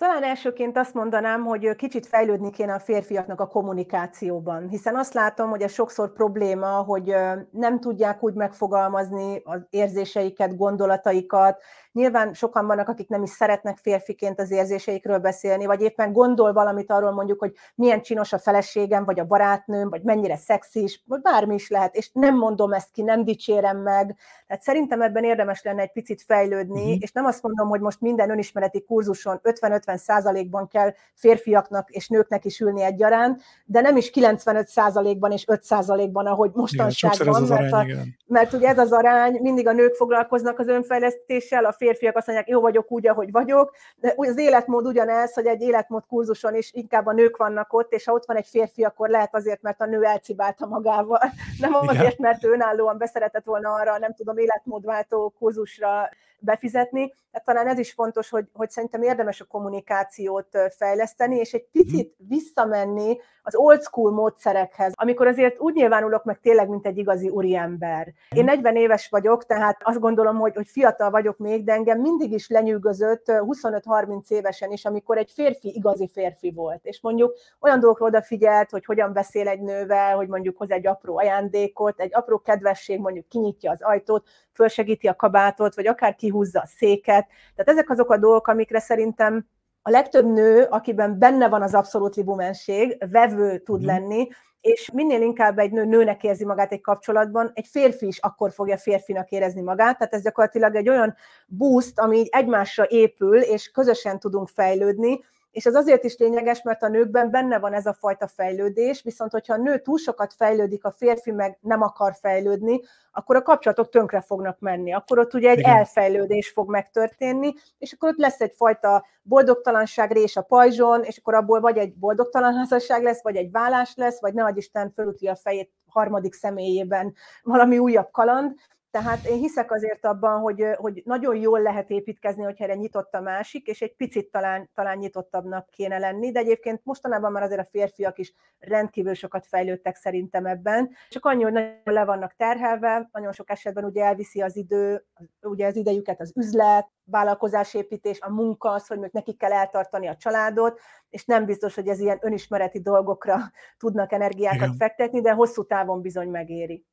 [0.02, 5.50] Talán elsőként azt mondanám, hogy kicsit fejlődni kéne a férfiaknak a kommunikációban, hiszen azt látom,
[5.50, 7.14] hogy ez sokszor probléma, hogy
[7.50, 11.62] nem tudják úgy megfogalmazni az érzéseiket, gondolataikat,
[11.92, 16.90] Nyilván sokan vannak, akik nem is szeretnek férfiként az érzéseikről beszélni, vagy éppen gondol valamit
[16.90, 21.54] arról mondjuk, hogy milyen csinos a feleségem, vagy a barátnőm, vagy mennyire szexis, vagy bármi
[21.54, 24.16] is lehet, és nem mondom ezt ki, nem dicsérem meg.
[24.46, 26.96] Tehát szerintem ebben érdemes lenne egy picit fejlődni, uh-huh.
[27.00, 32.44] és nem azt mondom, hogy most minden önismereti kurzuson 50-50 százalékban kell férfiaknak és nőknek
[32.44, 37.42] is ülni egyaránt, de nem is 95 százalékban és 5 százalékban, ahogy mostanság igen, van,
[37.42, 41.72] mert, arány, a, mert ugye ez az arány, mindig a nők foglalkoznak az önfejlesztéssel, a
[41.72, 46.02] férfiak azt mondják, jó vagyok úgy, ahogy vagyok, de az életmód ugyanez, hogy egy életmód
[46.08, 49.34] kurzuson is inkább a nők vannak ott, és ha ott van egy férfi, akkor lehet
[49.34, 51.20] azért, mert a nő elcibálta magával,
[51.58, 56.08] nem azért, mert önállóan beszeretett volna arra, nem tudom, életmódváltó kurzusra
[56.42, 57.14] befizetni.
[57.30, 62.14] Tehát talán ez is fontos, hogy, hogy szerintem érdemes a kommunikációt fejleszteni, és egy picit
[62.18, 62.28] mhm.
[62.28, 68.12] visszamenni az old school módszerekhez, amikor azért úgy nyilvánulok meg tényleg, mint egy igazi úriember.
[68.36, 68.82] Én 40 mhm.
[68.82, 73.24] éves vagyok, tehát azt gondolom, hogy, hogy fiatal vagyok még, de engem mindig is lenyűgözött
[73.26, 76.80] 25-30 évesen is, amikor egy férfi igazi férfi volt.
[76.82, 81.18] És mondjuk olyan dolgokra odafigyelt, hogy hogyan beszél egy nővel, hogy mondjuk hoz egy apró
[81.18, 86.66] ajándékot, egy apró kedvesség mondjuk kinyitja az ajtót, fölsegíti a kabátot, vagy akár kihúzza a
[86.76, 87.26] széket.
[87.54, 89.46] Tehát ezek azok a dolgok, amikre szerintem
[89.82, 93.86] a legtöbb nő, akiben benne van az abszolút libumenség, vevő tud mm.
[93.86, 94.28] lenni,
[94.60, 98.78] és minél inkább egy nő nőnek érzi magát egy kapcsolatban, egy férfi is akkor fogja
[98.78, 101.14] férfinak érezni magát, tehát ez gyakorlatilag egy olyan
[101.46, 105.20] boost, ami így egymásra épül, és közösen tudunk fejlődni,
[105.52, 109.30] és ez azért is lényeges, mert a nőkben benne van ez a fajta fejlődés, viszont
[109.30, 112.80] hogyha a nő túl sokat fejlődik, a férfi meg nem akar fejlődni,
[113.12, 114.92] akkor a kapcsolatok tönkre fognak menni.
[114.92, 115.76] Akkor ott ugye egy Igen.
[115.76, 121.60] elfejlődés fog megtörténni, és akkor ott lesz egyfajta boldogtalanság rés a pajzson, és akkor abból
[121.60, 125.72] vagy egy boldogtalan házasság lesz, vagy egy vállás lesz, vagy ne Isten fölüti a fejét
[125.86, 128.54] harmadik személyében valami újabb kaland,
[128.92, 133.20] tehát én hiszek azért abban, hogy, hogy nagyon jól lehet építkezni, hogyha erre nyitott a
[133.20, 137.68] másik, és egy picit talán, talán nyitottabbnak kéne lenni, de egyébként mostanában már azért a
[137.70, 140.90] férfiak is rendkívül sokat fejlődtek szerintem ebben.
[141.08, 145.06] Csak annyi, hogy nagyon le vannak terhelve, nagyon sok esetben ugye elviszi az idő,
[145.40, 150.16] ugye az idejüket az üzlet, vállalkozásépítés, a munka, az, hogy még nekik kell eltartani a
[150.16, 153.36] családot, és nem biztos, hogy ez ilyen önismereti dolgokra
[153.78, 154.76] tudnak energiákat Igen.
[154.76, 156.84] fektetni, de hosszú távon bizony megéri.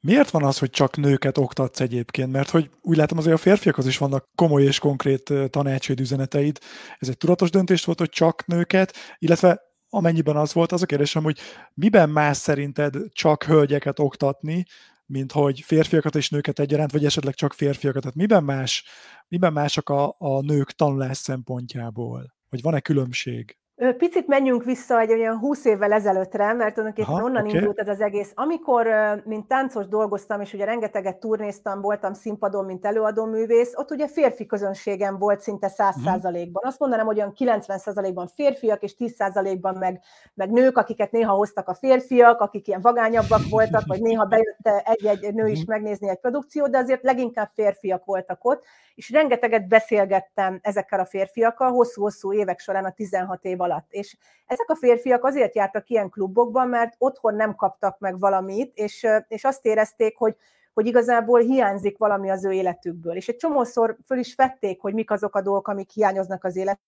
[0.00, 2.32] Miért van az, hogy csak nőket oktatsz egyébként?
[2.32, 6.58] Mert hogy úgy látom azért a férfiakhoz is vannak komoly és konkrét tanácsaid, üzeneteid.
[6.98, 11.22] Ez egy tudatos döntés volt, hogy csak nőket, illetve amennyiben az volt, az a kérdésem,
[11.22, 11.38] hogy
[11.74, 14.64] miben más szerinted csak hölgyeket oktatni,
[15.06, 18.02] mint hogy férfiakat és nőket egyaránt, vagy esetleg csak férfiakat.
[18.02, 18.84] Tehát miben, más,
[19.28, 22.34] miben másak a, a nők tanulás szempontjából?
[22.48, 23.56] Vagy van-e különbség?
[23.76, 27.58] Picit menjünk vissza egy olyan 20 évvel ezelőttre, mert tulajdonképpen onnan okay.
[27.58, 28.32] indult ez az egész.
[28.34, 28.88] Amikor,
[29.24, 34.46] mint táncos dolgoztam, és ugye rengeteget turnéztam, voltam színpadon, mint előadó művész, ott ugye férfi
[34.46, 36.32] közönségem volt szinte 100%-ban.
[36.32, 36.66] Mhm.
[36.66, 40.00] Azt mondanám, hogy olyan 90%-ban férfiak, és 10%-ban meg,
[40.34, 45.34] meg nők, akiket néha hoztak a férfiak, akik ilyen vagányabbak voltak, vagy néha bejött egy-egy
[45.34, 45.70] nő is mhm.
[45.70, 48.64] megnézni egy produkciót, de azért leginkább férfiak voltak ott,
[48.94, 53.86] és rengeteget beszélgettem ezekkel a férfiakkal hosszú-hosszú évek során a 16 év alatt.
[53.90, 59.06] És ezek a férfiak azért jártak ilyen klubokban, mert otthon nem kaptak meg valamit, és,
[59.28, 60.36] és azt érezték, hogy,
[60.74, 63.16] hogy igazából hiányzik valami az ő életükből.
[63.16, 66.80] És egy csomószor föl is vették, hogy mik azok a dolgok, amik hiányoznak az élet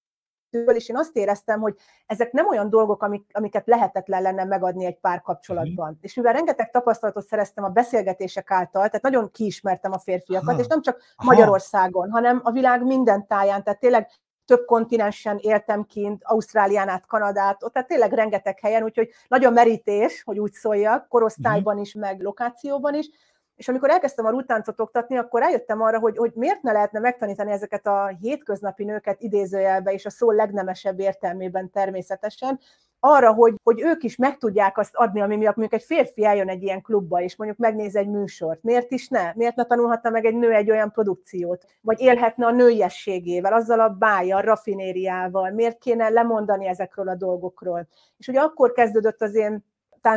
[0.51, 1.75] és én azt éreztem, hogy
[2.07, 5.91] ezek nem olyan dolgok, amik, amiket lehetetlen lenne megadni egy párkapcsolatban.
[5.91, 5.99] Mm.
[6.01, 10.61] És mivel rengeteg tapasztalatot szereztem a beszélgetések által, tehát nagyon kiismertem a férfiakat, ha.
[10.61, 14.11] és nem csak Magyarországon, hanem a világ minden táján, tehát tényleg
[14.49, 20.23] több kontinensen éltem kint, Ausztrálián át, Kanadát, ott tehát tényleg rengeteg helyen, úgyhogy nagyon merítés,
[20.23, 21.83] hogy úgy szóljak, korosztályban mhm.
[21.83, 23.11] is, meg lokációban is,
[23.57, 27.51] és amikor elkezdtem a rútáncot oktatni, akkor rájöttem arra, hogy, hogy miért ne lehetne megtanítani
[27.51, 32.61] ezeket a hétköznapi nőket idézőjelbe, és a szó legnemesebb értelmében természetesen,
[33.01, 36.49] arra, hogy, hogy ők is meg tudják azt adni, ami miatt mondjuk egy férfi eljön
[36.49, 38.63] egy ilyen klubba, és mondjuk megnéz egy műsort.
[38.63, 39.33] Miért is ne?
[39.35, 41.65] Miért ne tanulhatna meg egy nő egy olyan produkciót?
[41.81, 45.51] Vagy élhetne a nőiességével, azzal a bája, a rafinériával?
[45.51, 47.89] Miért kéne lemondani ezekről a dolgokról?
[48.19, 49.65] És ugye akkor kezdődött az én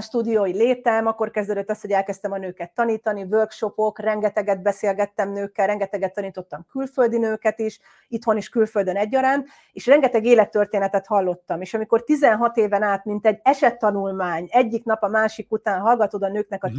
[0.02, 6.14] stúdiói létem, akkor kezdődött az, hogy elkezdtem a nőket tanítani, workshopok, rengeteget beszélgettem nőkkel, rengeteget
[6.14, 11.62] tanítottam külföldi nőket is, itthon is külföldön egyaránt, és rengeteg élettörténetet hallottam.
[11.62, 16.30] És amikor 16 éven át, mint egy esettanulmány, egyik nap a másik után hallgatod a
[16.30, 16.78] nőknek a mhm.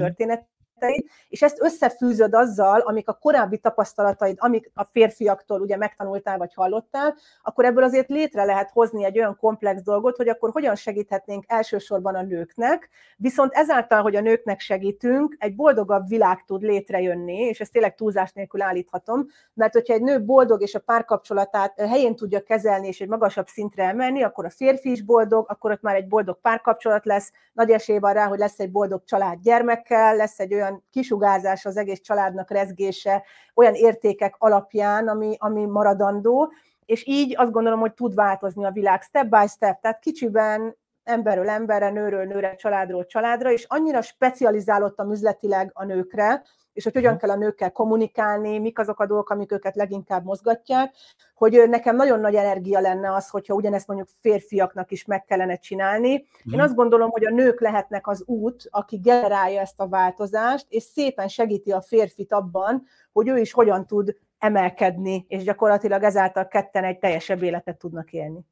[0.82, 6.54] Tapasztalataid, és ezt összefűzöd azzal, amik a korábbi tapasztalataid, amik a férfiaktól ugye megtanultál vagy
[6.54, 11.44] hallottál, akkor ebből azért létre lehet hozni egy olyan komplex dolgot, hogy akkor hogyan segíthetnénk
[11.46, 17.60] elsősorban a nőknek, viszont ezáltal, hogy a nőknek segítünk, egy boldogabb világ tud létrejönni, és
[17.60, 22.40] ezt tényleg túlzás nélkül állíthatom, mert hogyha egy nő boldog és a párkapcsolatát helyén tudja
[22.40, 26.08] kezelni és egy magasabb szintre emelni, akkor a férfi is boldog, akkor ott már egy
[26.08, 30.54] boldog párkapcsolat lesz, nagy esély van rá, hogy lesz egy boldog család gyermekkel, lesz egy
[30.54, 33.22] olyan olyan kisugárzás az egész családnak rezgése,
[33.54, 36.52] olyan értékek alapján, ami, ami maradandó,
[36.84, 41.48] és így azt gondolom, hogy tud változni a világ step by step, tehát kicsiben emberről
[41.48, 46.42] emberre, nőről nőre, családról családra, és annyira specializálódtam üzletileg a nőkre,
[46.72, 50.94] és hogy hogyan kell a nőkkel kommunikálni, mik azok a dolgok, amik őket leginkább mozgatják,
[51.34, 56.10] hogy nekem nagyon nagy energia lenne az, hogyha ugyanezt mondjuk férfiaknak is meg kellene csinálni.
[56.10, 56.60] Én mhm.
[56.60, 61.28] azt gondolom, hogy a nők lehetnek az út, aki generálja ezt a változást, és szépen
[61.28, 66.98] segíti a férfit abban, hogy ő is hogyan tud emelkedni, és gyakorlatilag ezáltal ketten egy
[66.98, 68.46] teljesebb életet tudnak élni.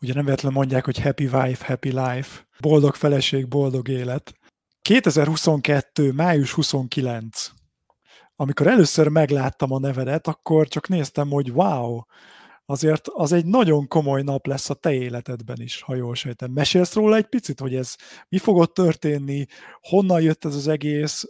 [0.00, 2.46] Ugye nem véletlenül mondják, hogy happy wife, happy life.
[2.60, 4.34] Boldog feleség, boldog élet.
[4.82, 6.12] 2022.
[6.12, 7.50] május 29.
[8.36, 12.00] Amikor először megláttam a nevedet, akkor csak néztem, hogy wow,
[12.66, 16.50] azért az egy nagyon komoly nap lesz a te életedben is, ha jól sejtem.
[16.50, 17.94] Mesélsz róla egy picit, hogy ez
[18.28, 19.46] mi fogott történni,
[19.80, 21.24] honnan jött ez az egész,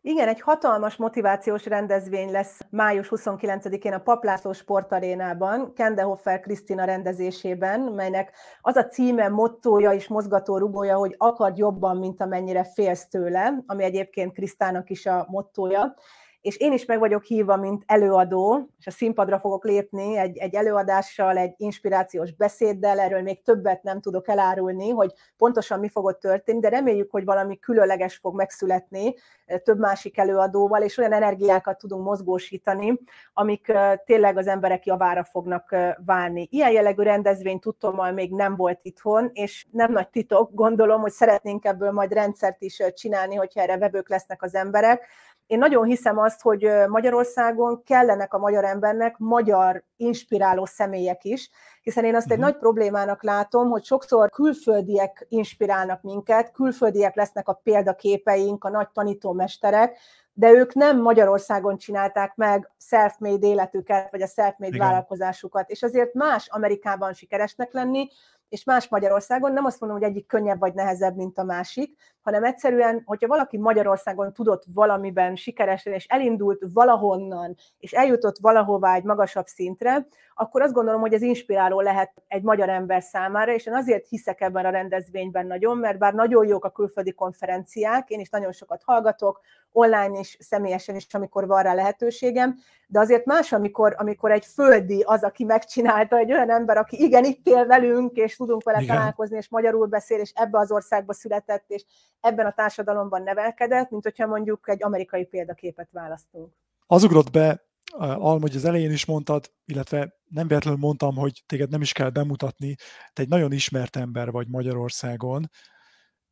[0.00, 8.32] igen, egy hatalmas motivációs rendezvény lesz május 29-én a Paplászló Sportarénában, Kendehoffer Krisztina rendezésében, melynek
[8.60, 13.84] az a címe, mottója és mozgató rugója, hogy akad jobban, mint amennyire félsz tőle, ami
[13.84, 15.94] egyébként Krisztának is a mottója
[16.40, 20.54] és én is meg vagyok hívva, mint előadó, és a színpadra fogok lépni egy, egy
[20.54, 26.20] előadással, egy inspirációs beszéddel, erről még többet nem tudok elárulni, hogy pontosan mi fog ott
[26.20, 29.14] történni, de reméljük, hogy valami különleges fog megszületni
[29.62, 33.00] több másik előadóval, és olyan energiákat tudunk mozgósítani,
[33.32, 33.72] amik
[34.04, 36.48] tényleg az emberek javára fognak válni.
[36.50, 41.64] Ilyen jellegű rendezvény tudtommal még nem volt itthon, és nem nagy titok, gondolom, hogy szeretnénk
[41.64, 45.06] ebből majd rendszert is csinálni, hogyha erre vevők lesznek az emberek,
[45.48, 51.50] én nagyon hiszem azt, hogy Magyarországon kellenek a magyar embernek magyar inspiráló személyek is,
[51.82, 52.50] hiszen én azt egy uh-huh.
[52.50, 59.98] nagy problémának látom, hogy sokszor külföldiek inspirálnak minket, külföldiek lesznek a példaképeink, a nagy tanítómesterek,
[60.32, 64.86] de ők nem Magyarországon csinálták meg self-made életüket, vagy a self-made Igen.
[64.86, 68.08] vállalkozásukat, és azért más Amerikában sikeresnek lenni,
[68.48, 71.96] és más Magyarországon, nem azt mondom, hogy egyik könnyebb vagy nehezebb, mint a másik,
[72.28, 79.02] hanem egyszerűen, hogyha valaki Magyarországon tudott valamiben sikeresen, és elindult valahonnan, és eljutott valahová egy
[79.02, 83.74] magasabb szintre, akkor azt gondolom, hogy ez inspiráló lehet egy magyar ember számára, és én
[83.74, 88.30] azért hiszek ebben a rendezvényben nagyon, mert bár nagyon jók a külföldi konferenciák, én is
[88.30, 89.40] nagyon sokat hallgatok,
[89.72, 95.02] online is, személyesen is, amikor van rá lehetőségem, de azért más, amikor, amikor egy földi
[95.06, 98.96] az, aki megcsinálta, egy olyan ember, aki igen, itt él velünk, és tudunk vele igen.
[98.96, 101.84] találkozni, és magyarul beszél, és ebbe az országba született, és
[102.20, 106.52] ebben a társadalomban nevelkedett, mint hogyha mondjuk egy amerikai példaképet választunk.
[106.86, 107.66] Az ugrott be,
[107.98, 112.10] Alma, hogy az elején is mondtad, illetve nem véletlenül mondtam, hogy téged nem is kell
[112.10, 112.76] bemutatni,
[113.12, 115.50] te egy nagyon ismert ember vagy Magyarországon,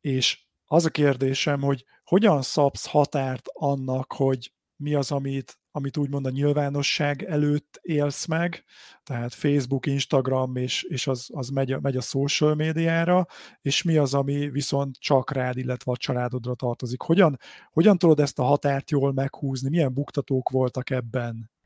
[0.01, 6.25] és az a kérdésem, hogy hogyan szabsz határt annak, hogy mi az, amit, amit úgymond
[6.25, 8.63] a nyilvánosság előtt élsz meg,
[9.03, 13.25] tehát Facebook, Instagram, és, és az, az megy, megy a social médiára,
[13.61, 17.01] és mi az, ami viszont csak rád, illetve a családodra tartozik.
[17.01, 17.39] Hogyan,
[17.71, 19.69] hogyan tudod ezt a határt jól meghúzni?
[19.69, 21.56] Milyen buktatók voltak ebben?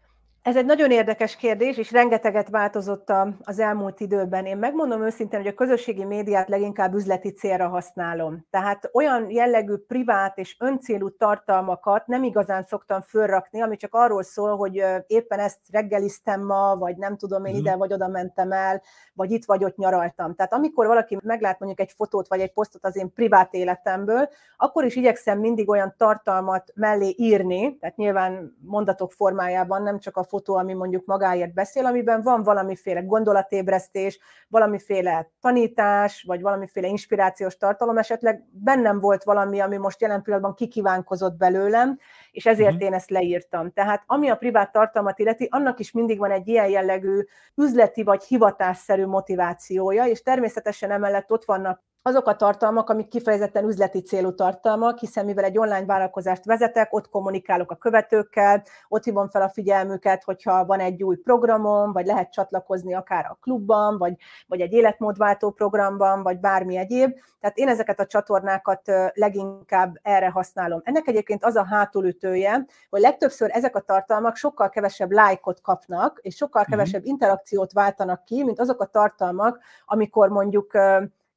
[0.42, 4.46] Ez egy nagyon érdekes kérdés, és rengeteget változott az elmúlt időben.
[4.46, 8.46] Én megmondom őszintén, hogy a közösségi médiát leginkább üzleti célra használom.
[8.50, 14.58] Tehát olyan jellegű privát és öncélú tartalmakat nem igazán szoktam fölrakni, ami csak arról szól,
[14.58, 17.62] hogy éppen ezt reggeliztem ma, vagy nem tudom, én mhm.
[17.62, 18.82] ide vagy oda mentem el,
[19.14, 20.36] vagy itt vagy ott nyaraltam.
[20.36, 24.86] Tehát amikor valaki meglát mondjuk egy fotót vagy egy posztot az én privát életemből, akkor
[24.86, 30.56] is igyekszem mindig olyan tartalmat mellé írni, tehát nyilván mondatok formájában, nem csak a fotó,
[30.56, 38.46] ami mondjuk magáért beszél, amiben van valamiféle gondolatébresztés, valamiféle tanítás, vagy valamiféle inspirációs tartalom, esetleg
[38.52, 42.00] bennem volt valami, ami most jelen pillanatban kikívánkozott belőlem,
[42.32, 42.84] és ezért uh-huh.
[42.84, 43.72] én ezt leírtam.
[43.72, 47.24] Tehát ami a privát tartalmat illeti, annak is mindig van egy ilyen jellegű
[47.56, 54.02] üzleti vagy hivatásszerű motivációja, és természetesen emellett ott vannak azok a tartalmak, amik kifejezetten üzleti
[54.02, 59.42] célú tartalmak, hiszen mivel egy online vállalkozást vezetek, ott kommunikálok a követőkkel, ott hívom fel
[59.42, 64.14] a figyelmüket, hogyha van egy új programom, vagy lehet csatlakozni akár a klubban, vagy,
[64.48, 67.14] vagy egy életmódváltó programban, vagy bármi egyéb.
[67.40, 68.82] Tehát én ezeket a csatornákat
[69.14, 70.82] leginkább erre használom.
[70.84, 76.36] Ennek egyébként az a hátulütője, hogy legtöbbször ezek a tartalmak sokkal kevesebb lájkot kapnak, és
[76.36, 76.72] sokkal mhm.
[76.72, 80.74] kevesebb interakciót váltanak ki, mint azok a tartalmak, amikor mondjuk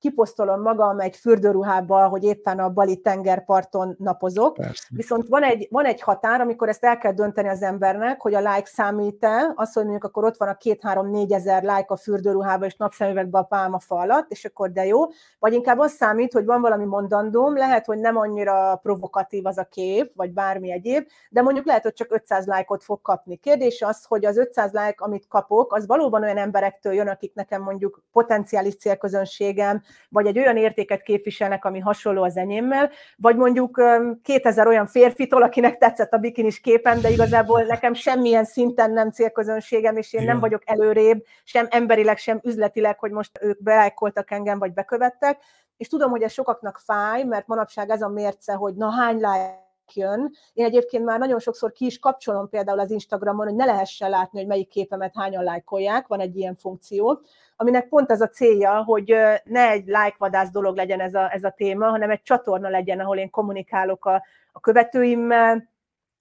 [0.05, 4.55] kiposztolom magam egy fürdőruhába, hogy éppen a bali tengerparton napozok.
[4.55, 4.86] Persze.
[4.88, 8.38] Viszont van egy, van egy határ, amikor ezt el kell dönteni az embernek, hogy a
[8.38, 12.76] like számít-e, az, hogy mondjuk akkor ott van a két-három-négy ezer like a fürdőruhába, és
[12.76, 15.00] napszemüvegbe a pálmafa alatt, és akkor de jó.
[15.38, 19.64] Vagy inkább az számít, hogy van valami mondandóm, lehet, hogy nem annyira provokatív az a
[19.64, 23.36] kép, vagy bármi egyéb, de mondjuk lehet, hogy csak 500 lájkot fog kapni.
[23.36, 27.62] Kérdés az, hogy az 500 like, amit kapok, az valóban olyan emberektől jön, akik nekem
[27.62, 33.82] mondjuk potenciális célközönségem, vagy egy olyan értéket képviselnek, ami hasonló az enyémmel, vagy mondjuk
[34.22, 39.97] 2000 olyan férfitól, akinek tetszett a bikinis képen, de igazából nekem semmilyen szinten nem célközönségem,
[39.97, 40.32] és én Igen.
[40.32, 45.38] nem vagyok előrébb, sem emberileg, sem üzletileg, hogy most ők belájkoltak engem, vagy bekövettek,
[45.76, 49.62] és tudom, hogy ez sokaknak fáj, mert manapság ez a mérce, hogy na hány like
[49.95, 50.32] jön.
[50.53, 54.38] Én egyébként már nagyon sokszor ki is kapcsolom például az Instagramon, hogy ne lehessen látni,
[54.38, 57.20] hogy melyik képemet hányan lájkolják, van egy ilyen funkció,
[57.57, 61.55] aminek pont az a célja, hogy ne egy lájkvadász dolog legyen ez a, ez a
[61.57, 65.72] téma, hanem egy csatorna legyen, ahol én kommunikálok a, a követőimmel,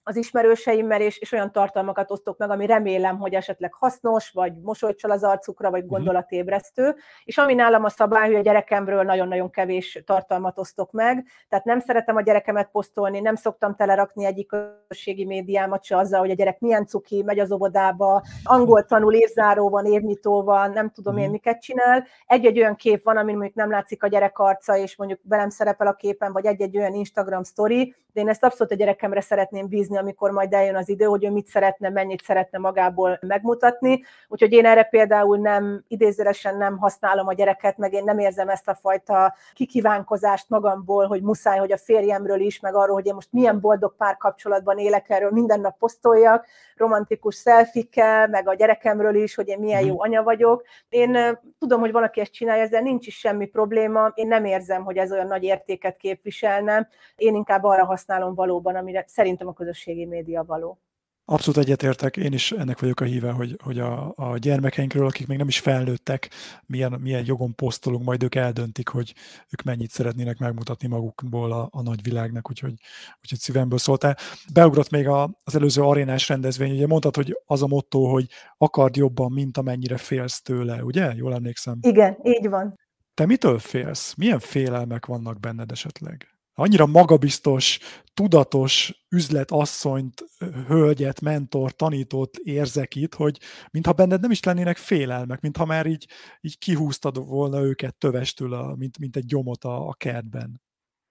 [0.06, 5.10] az ismerőseimmel, és, és olyan tartalmakat osztok meg, ami remélem, hogy esetleg hasznos, vagy mosolycsal
[5.10, 5.92] az arcukra, vagy mhm.
[5.92, 6.94] gondolatébresztő.
[7.24, 11.80] És ami nálam a szabály, hogy a gyerekemről nagyon-nagyon kevés tartalmat osztok meg, tehát nem
[11.80, 16.60] szeretem a gyerekemet posztolni, nem szoktam telerakni egyik közösségi médiámat se azzal, hogy a gyerek
[16.60, 21.32] milyen cuki, megy az óvodába, angol tanul, évzáró van, évnyitó van, nem tudom én mhm.
[21.32, 22.04] miket csinál.
[22.26, 25.86] Egy-egy olyan kép van, amin mondjuk nem látszik a gyerek arca, és mondjuk velem szerepel
[25.86, 29.93] a képen, vagy egy-egy olyan Instagram story, de én ezt abszolút a gyerekemre szeretném bízni,
[29.94, 34.02] nézni, amikor majd eljön az idő, hogy ő mit szeretne, mennyit szeretne magából megmutatni.
[34.28, 38.68] Úgyhogy én erre például nem, idézőesen nem használom a gyereket, meg én nem érzem ezt
[38.68, 43.32] a fajta kikívánkozást magamból, hogy muszáj, hogy a férjemről is, meg arról, hogy én most
[43.32, 49.48] milyen boldog párkapcsolatban élek, erről minden nap posztoljak, romantikus szelfikkel, meg a gyerekemről is, hogy
[49.48, 49.88] én milyen mhm.
[49.88, 50.64] jó anya vagyok.
[50.88, 54.12] Én tudom, hogy valaki ezt csinálja, ezzel nincs is semmi probléma.
[54.14, 56.88] Én nem érzem, hogy ez olyan nagy értéket képviselne.
[57.16, 60.78] Én inkább arra használom valóban, amire szerintem a közösség közösségi média való.
[61.26, 65.38] Abszolút egyetértek, én is ennek vagyok a híve, hogy, hogy a, a gyermekeinkről, akik még
[65.38, 66.30] nem is felnőttek,
[66.66, 69.14] milyen, milyen jogon posztolunk, majd ők eldöntik, hogy
[69.50, 72.74] ők mennyit szeretnének megmutatni magukból a, a nagyvilágnak, úgyhogy,
[73.20, 74.16] úgyhogy szívemből szóltál.
[74.52, 78.26] Beugrott még a, az előző arénás rendezvény, ugye mondtad, hogy az a motto, hogy
[78.56, 81.14] akard jobban, mint amennyire félsz tőle, ugye?
[81.14, 81.78] Jól emlékszem?
[81.80, 82.74] Igen, így van.
[83.14, 84.14] Te mitől félsz?
[84.14, 86.33] Milyen félelmek vannak benned esetleg?
[86.54, 87.78] Annyira magabiztos,
[88.14, 90.24] tudatos üzletasszonyt,
[90.66, 93.40] hölgyet, mentor, tanítót érzek itt, hogy
[93.70, 96.08] mintha benned nem is lennének félelmek, mintha már így,
[96.40, 100.62] így kihúztad volna őket tövestül, a, mint, mint egy gyomot a, a kertben.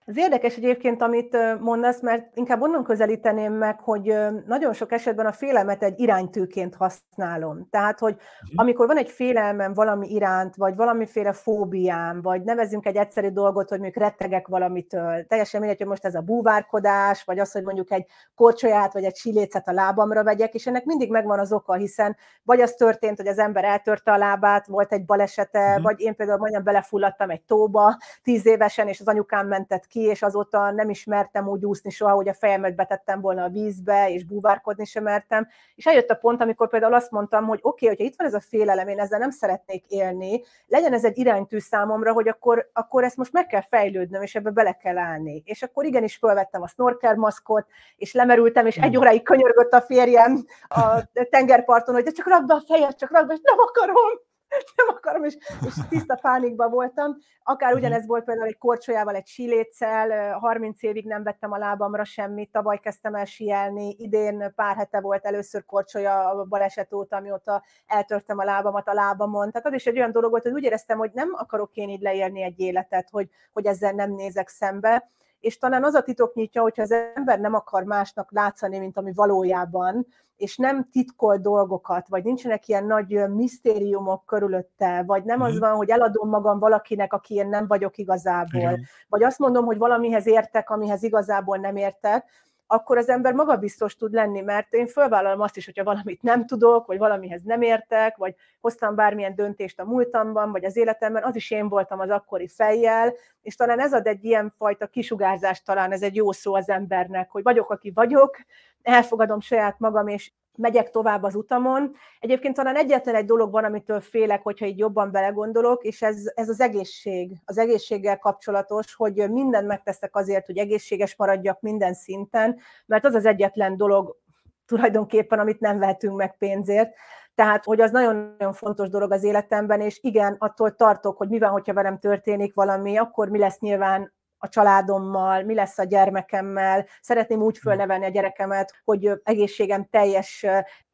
[0.05, 5.31] Ez érdekes egyébként, amit mondasz, mert inkább onnan közelíteném meg, hogy nagyon sok esetben a
[5.31, 7.67] félelmet egy iránytűként használom.
[7.69, 8.59] Tehát, hogy mhm.
[8.59, 13.79] amikor van egy félelmem valami iránt, vagy valamiféle fóbiám, vagy nevezünk egy egyszerű dolgot, hogy
[13.79, 18.05] mondjuk rettegek valamitől, teljesen mindegy, hogy most ez a búvárkodás, vagy az, hogy mondjuk egy
[18.35, 22.61] korcsolyát, vagy egy silécet a lábamra vegyek, és ennek mindig megvan az oka, hiszen vagy
[22.61, 25.81] az történt, hogy az ember eltörte a lábát, volt egy balesete, mm.
[25.81, 30.21] vagy én például majdnem belefulladtam egy tóba tíz évesen, és az anyukám mentett ki, és
[30.21, 34.85] azóta nem ismertem úgy úszni soha, hogy a fejemet betettem volna a vízbe, és búvárkodni
[34.85, 35.47] sem mertem.
[35.75, 38.33] És eljött a pont, amikor például azt mondtam, hogy oké, okay, hogyha itt van ez
[38.33, 43.03] a félelem, én ezzel nem szeretnék élni, legyen ez egy iránytű számomra, hogy akkor, akkor
[43.03, 45.43] ezt most meg kell fejlődnöm, és ebbe bele kell állni.
[45.45, 50.45] És akkor igenis fölvettem a snorkel maszkot, és lemerültem, és egy óráig könyörgött a férjem
[50.67, 54.31] a tengerparton, hogy de csak rakd be a fejed, csak rakd be, és nem akarom
[54.75, 55.37] nem akarom, és,
[55.67, 57.17] és tiszta pánikban voltam.
[57.43, 57.79] Akár mhm.
[57.79, 62.79] ugyanez volt például egy korcsolyával, egy síléccel, 30 évig nem vettem a lábamra semmit, tavaly
[62.79, 68.43] kezdtem el sielni, idén pár hete volt először korcsolya a baleset óta, amióta eltörtem a
[68.43, 69.51] lábamat a lábamon.
[69.51, 72.01] Tehát az is egy olyan dolog volt, hogy úgy éreztem, hogy nem akarok én így
[72.01, 75.11] leélni egy életet, hogy, hogy ezzel nem nézek szembe,
[75.43, 79.11] és talán az a titok nyitja, hogyha az ember nem akar másnak látszani, mint ami
[79.13, 85.59] valójában, és nem titkol dolgokat, vagy nincsenek ilyen nagy misztériumok körülötte, vagy nem az mhm.
[85.59, 88.81] van, hogy eladom magam valakinek, aki én nem vagyok igazából, Igen.
[89.07, 92.29] vagy azt mondom, hogy valamihez értek, amihez igazából nem értek,
[92.67, 96.85] akkor az ember magabiztos tud lenni, mert én fölvállalom azt is, hogyha valamit nem tudok,
[96.85, 101.51] vagy valamihez nem értek, vagy hoztam bármilyen döntést a múltamban, vagy az életemben, az is
[101.51, 106.01] én voltam az akkori fejjel, és talán ez ad egy ilyen fajta kisugárzást, talán ez
[106.01, 108.37] egy jó szó az embernek, hogy vagyok, aki vagyok,
[108.81, 111.95] elfogadom saját magam, és megyek tovább az utamon.
[112.19, 116.49] Egyébként talán egyetlen egy dolog van, amitől félek, hogyha így jobban belegondolok, és ez, ez
[116.49, 123.05] az egészség, az egészséggel kapcsolatos, hogy mindent megteszek azért, hogy egészséges maradjak minden szinten, mert
[123.05, 124.17] az az egyetlen dolog
[124.65, 126.93] tulajdonképpen, amit nem vehetünk meg pénzért.
[127.35, 131.49] Tehát, hogy az nagyon-nagyon fontos dolog az életemben, és igen, attól tartok, hogy mi van,
[131.49, 134.13] hogyha velem történik valami, akkor mi lesz nyilván
[134.43, 137.67] a családommal, mi lesz a gyermekemmel, szeretném úgy hm.
[137.67, 140.45] fölnevelni a gyerekemet, hogy egészségem teljes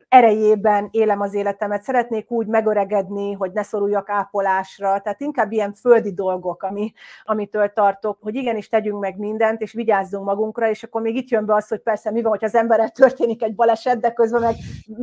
[0.10, 6.14] erejében élem az életemet, szeretnék úgy megöregedni, hogy ne szoruljak ápolásra, tehát inkább ilyen földi
[6.14, 6.94] dolgok, ami,
[7.24, 11.46] amitől tartok, hogy igenis tegyünk meg mindent, és vigyázzunk magunkra, és akkor még itt jön
[11.46, 14.56] be az, hogy persze mi van, hogy az emberrel történik egy baleset, de közben meg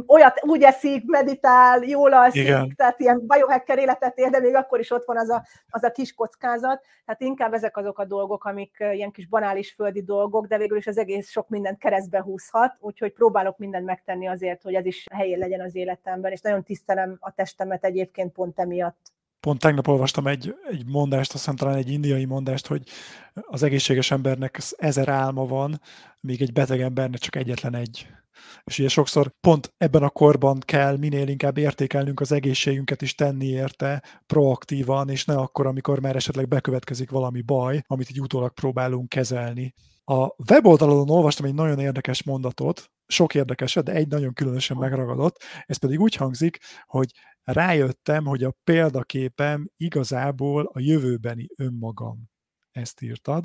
[0.07, 2.75] olyat úgy eszik, meditál, jól alszik, Igen.
[2.77, 5.91] tehát ilyen biohacker életet él, de még akkor is ott van az a, az a
[5.91, 10.59] kis kockázat, tehát inkább ezek azok a dolgok, amik ilyen kis banális földi dolgok, de
[10.59, 14.87] végül is az egész sok mindent keresztbe húzhat, úgyhogy próbálok mindent megtenni azért, hogy ez
[14.87, 19.15] is is helyén legyen az életemben, és nagyon tisztelem a testemet egyébként pont emiatt.
[19.41, 22.83] Pont tegnap olvastam egy, egy mondást, azt hiszem talán egy indiai mondást, hogy
[23.35, 25.81] az egészséges embernek ezer álma van,
[26.21, 28.07] míg egy beteg embernek csak egyetlen egy.
[28.65, 33.47] És ugye sokszor pont ebben a korban kell minél inkább értékelnünk az egészségünket is tenni
[33.47, 39.09] érte proaktívan, és ne akkor, amikor már esetleg bekövetkezik valami baj, amit így utólag próbálunk
[39.09, 39.75] kezelni.
[40.09, 45.77] A weboldalon olvastam egy nagyon érdekes mondatot, sok érdekeset, de egy nagyon különösen megragadott, ez
[45.77, 47.11] pedig úgy hangzik, hogy
[47.43, 52.31] rájöttem, hogy a példaképem igazából a jövőbeni önmagam.
[52.71, 53.45] Ezt írtad.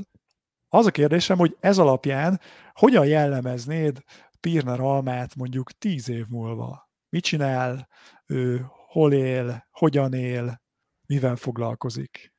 [0.67, 2.39] Az a kérdésem, hogy ez alapján
[2.73, 4.03] hogyan jellemeznéd
[4.39, 6.89] Pirner Almát mondjuk tíz év múlva?
[7.09, 7.87] Mit csinál,
[8.25, 10.61] ő hol él, hogyan él,
[11.05, 12.33] mivel foglalkozik?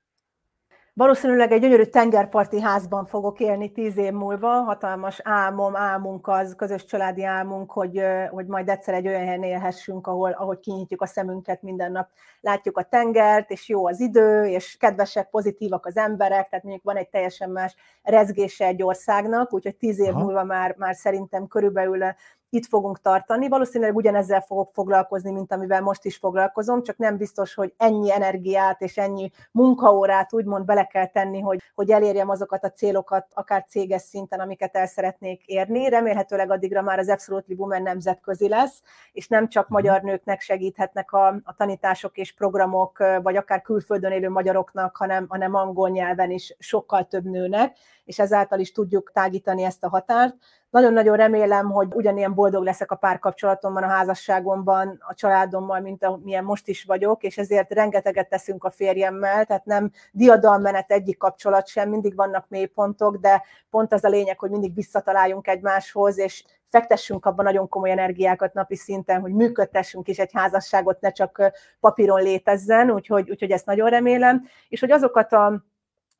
[0.94, 4.48] Valószínűleg egy gyönyörű tengerparti házban fogok élni tíz év múlva.
[4.48, 10.06] Hatalmas álmom, álmunk az, közös családi álmunk, hogy, hogy majd egyszer egy olyan helyen élhessünk,
[10.06, 12.08] ahol, ahogy kinyitjuk a szemünket minden nap,
[12.40, 16.96] látjuk a tengert, és jó az idő, és kedvesek, pozitívak az emberek, tehát mondjuk van
[16.96, 20.24] egy teljesen más rezgése egy országnak, úgyhogy tíz év Aha.
[20.24, 22.04] múlva már, már szerintem körülbelül
[22.52, 23.48] itt fogunk tartani.
[23.48, 28.80] Valószínűleg ugyanezzel fogok foglalkozni, mint amivel most is foglalkozom, csak nem biztos, hogy ennyi energiát
[28.80, 34.02] és ennyi munkaórát úgymond bele kell tenni, hogy, hogy elérjem azokat a célokat, akár céges
[34.02, 35.88] szinten, amiket el szeretnék érni.
[35.88, 38.82] Remélhetőleg addigra már az Absolutely Women nemzetközi lesz,
[39.12, 39.72] és nem csak mhm.
[39.72, 45.54] magyar nőknek segíthetnek a, a tanítások és programok, vagy akár külföldön élő magyaroknak, hanem, hanem
[45.54, 50.36] angol nyelven is sokkal több nőnek, és ezáltal is tudjuk tágítani ezt a határt.
[50.72, 56.68] Nagyon-nagyon remélem, hogy ugyanilyen boldog leszek a párkapcsolatomban, a házasságomban, a családommal, mint amilyen most
[56.68, 62.16] is vagyok, és ezért rengeteget teszünk a férjemmel, tehát nem diadalmenet egyik kapcsolat sem, mindig
[62.16, 67.68] vannak mélypontok, de pont az a lényeg, hogy mindig visszataláljunk egymáshoz, és fektessünk abban nagyon
[67.68, 73.50] komoly energiákat napi szinten, hogy működtessünk is egy házasságot, ne csak papíron létezzen, úgyhogy, úgyhogy
[73.50, 75.64] ezt nagyon remélem, és hogy azokat a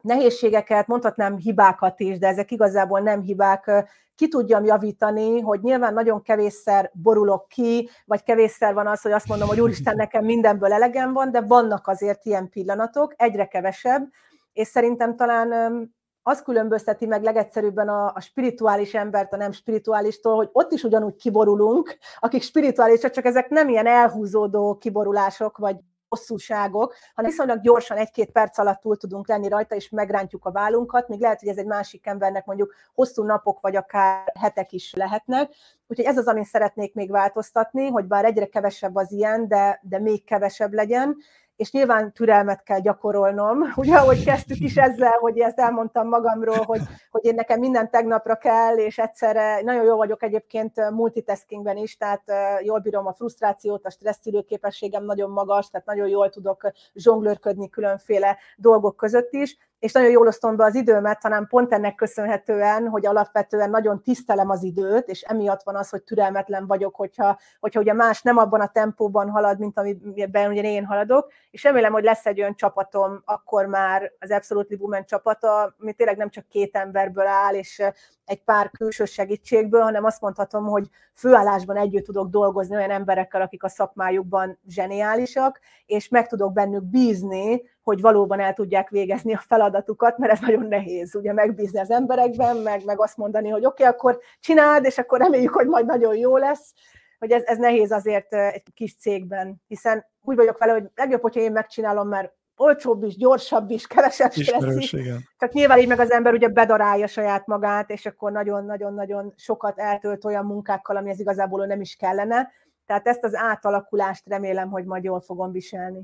[0.03, 3.71] nehézségeket, mondhatnám hibákat is, de ezek igazából nem hibák,
[4.15, 9.29] ki tudjam javítani, hogy nyilván nagyon kevésszer borulok ki, vagy kevésszer van az, hogy azt
[9.29, 14.09] mondom, hogy úristen, nekem mindenből elegem van, de vannak azért ilyen pillanatok, egyre kevesebb,
[14.53, 15.91] és szerintem talán
[16.23, 21.17] az különbözteti meg legegyszerűbben a, a spirituális embert a nem spirituálistól, hogy ott is ugyanúgy
[21.17, 25.77] kiborulunk, akik spirituálisak, csak ezek nem ilyen elhúzódó kiborulások, vagy
[26.13, 31.09] hosszúságok, hanem viszonylag gyorsan egy-két perc alatt túl tudunk lenni rajta, és megrántjuk a vállunkat,
[31.09, 35.55] még lehet, hogy ez egy másik embernek mondjuk hosszú napok, vagy akár hetek is lehetnek.
[35.87, 39.99] Úgyhogy ez az, amit szeretnék még változtatni, hogy bár egyre kevesebb az ilyen, de, de
[39.99, 41.17] még kevesebb legyen,
[41.63, 46.81] és nyilván türelmet kell gyakorolnom, ugye, ahogy kezdtük is ezzel, hogy ezt elmondtam magamról, hogy,
[47.11, 52.23] hogy én nekem minden tegnapra kell, és egyszerre nagyon jó vagyok egyébként multitaskingben is, tehát
[52.63, 58.37] jól bírom a frusztrációt, a stresszülő képességem nagyon magas, tehát nagyon jól tudok zsonglőrködni különféle
[58.57, 63.07] dolgok között is, és nagyon jól osztom be az időmet, hanem pont ennek köszönhetően, hogy
[63.07, 67.93] alapvetően nagyon tisztelem az időt, és emiatt van az, hogy türelmetlen vagyok, hogyha, hogyha ugye
[67.93, 72.27] más nem abban a tempóban halad, mint amiben ugye én haladok, és remélem, hogy lesz
[72.27, 77.27] egy olyan csapatom, akkor már az Absolutely Women csapata, ami tényleg nem csak két emberből
[77.27, 77.83] áll, és
[78.25, 83.63] egy pár külső segítségből, hanem azt mondhatom, hogy főállásban együtt tudok dolgozni olyan emberekkel, akik
[83.63, 90.19] a szakmájukban zseniálisak, és meg tudok bennük bízni, hogy valóban el tudják végezni a feladatukat,
[90.19, 93.95] mert ez nagyon nehéz, ugye megbízni az emberekben, meg, meg azt mondani, hogy oké, okay,
[93.95, 96.73] akkor csináld, és akkor reméljük, hogy majd nagyon jó lesz,
[97.19, 101.41] hogy ez, ez nehéz azért egy kis cégben, hiszen úgy vagyok vele, hogy legjobb, hogyha
[101.41, 104.91] én megcsinálom, mert olcsóbb is, gyorsabb is, kevesebb stressz
[105.39, 110.25] Csak nyilván így meg az ember ugye bedarálja saját magát, és akkor nagyon-nagyon-nagyon sokat eltölt
[110.25, 112.51] olyan munkákkal, ami ez igazából nem is kellene.
[112.87, 116.03] Tehát ezt az átalakulást remélem, hogy majd jól fogom viselni.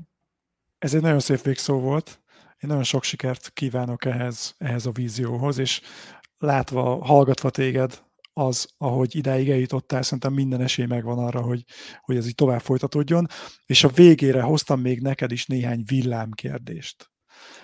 [0.79, 2.19] Ez egy nagyon szép végszó volt.
[2.59, 5.81] Én nagyon sok sikert kívánok ehhez, ehhez a vízióhoz, és
[6.37, 8.01] látva, hallgatva téged,
[8.33, 11.63] az, ahogy idáig eljutottál, szerintem minden esély megvan arra, hogy,
[12.01, 13.27] hogy ez így tovább folytatódjon.
[13.65, 17.09] És a végére hoztam még neked is néhány villámkérdést.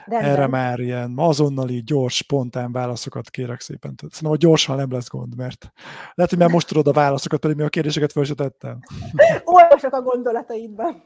[0.05, 0.32] Rendben.
[0.32, 3.95] Erre már ilyen azonnali, gyors, spontán válaszokat kérek szépen.
[3.97, 5.72] Szerintem, hogy gyorsan nem lesz gond, mert
[6.13, 8.80] lehet, hogy már most tudod a válaszokat, pedig mi a kérdéseket föl sem tettem.
[9.43, 11.03] Olvasok a gondolataidban.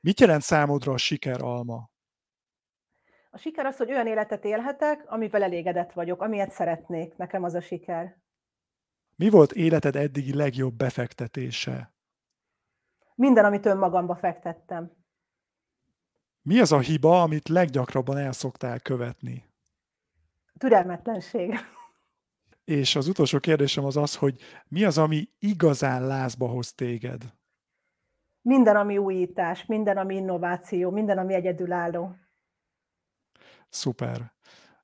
[0.00, 1.90] Mit jelent számodra a siker, Alma?
[3.30, 7.16] A siker az, hogy olyan életet élhetek, amivel elégedett vagyok, amilyet szeretnék.
[7.16, 8.16] Nekem az a siker.
[9.16, 11.94] Mi volt életed eddigi legjobb befektetése?
[13.14, 14.96] Minden, amit önmagamba fektettem.
[16.42, 19.44] Mi az a hiba, amit leggyakrabban el szoktál követni?
[20.58, 21.54] Türelmetlenség.
[22.64, 27.37] És az utolsó kérdésem az az, hogy mi az, ami igazán lázba hoz téged?
[28.48, 32.16] Minden, ami újítás, minden, ami innováció, minden, ami egyedülálló.
[33.68, 34.32] Szuper.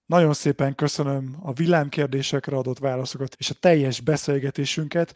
[0.06, 5.14] Nagyon szépen köszönöm a villámkérdésekre adott válaszokat és a teljes beszélgetésünket.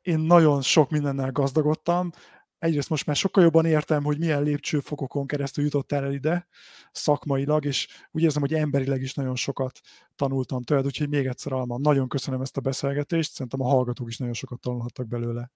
[0.00, 2.10] Én nagyon sok mindennel gazdagodtam.
[2.58, 6.46] Egyrészt most már sokkal jobban értem, hogy milyen lépcsőfokokon keresztül jutottál el ide
[6.92, 9.80] szakmailag, és úgy érzem, hogy emberileg is nagyon sokat
[10.16, 14.18] tanultam tőled, úgyhogy még egyszer Alman, nagyon köszönöm ezt a beszélgetést, szerintem a hallgatók is
[14.18, 15.50] nagyon sokat tanulhattak belőle.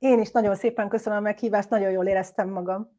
[0.00, 2.98] Én is nagyon szépen köszönöm a meghívást, nagyon jól éreztem magam.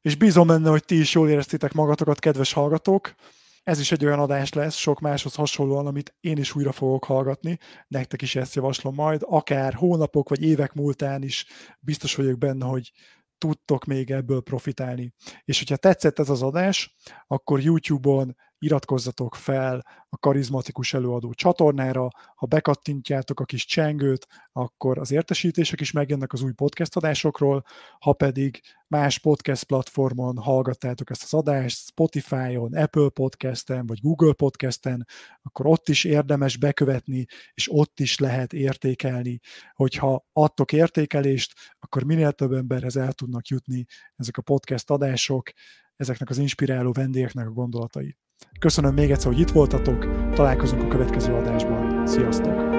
[0.00, 3.14] És bízom benne, hogy ti is jól éreztétek magatokat, kedves hallgatók.
[3.62, 7.58] Ez is egy olyan adás lesz, sok máshoz hasonlóan, amit én is újra fogok hallgatni.
[7.88, 11.46] Nektek is ezt javaslom majd, akár hónapok vagy évek múltán is
[11.80, 12.92] biztos vagyok benne, hogy
[13.38, 15.12] tudtok még ebből profitálni.
[15.44, 22.46] És hogyha tetszett ez az adás, akkor YouTube-on iratkozzatok fel a karizmatikus előadó csatornára, ha
[22.46, 27.64] bekattintjátok a kis csengőt, akkor az értesítések is megjönnek az új podcast adásokról,
[27.98, 35.06] ha pedig más podcast platformon hallgattátok ezt az adást, Spotify-on, Apple Podcast-en vagy Google Podcast-en,
[35.42, 39.40] akkor ott is érdemes bekövetni, és ott is lehet értékelni.
[39.72, 43.84] Hogyha adtok értékelést, akkor minél több emberhez el tudnak jutni
[44.16, 45.50] ezek a podcast adások,
[45.96, 48.16] ezeknek az inspiráló vendégeknek a gondolatai.
[48.58, 52.06] Köszönöm még egyszer, hogy itt voltatok, találkozunk a következő adásban.
[52.06, 52.77] Sziasztok!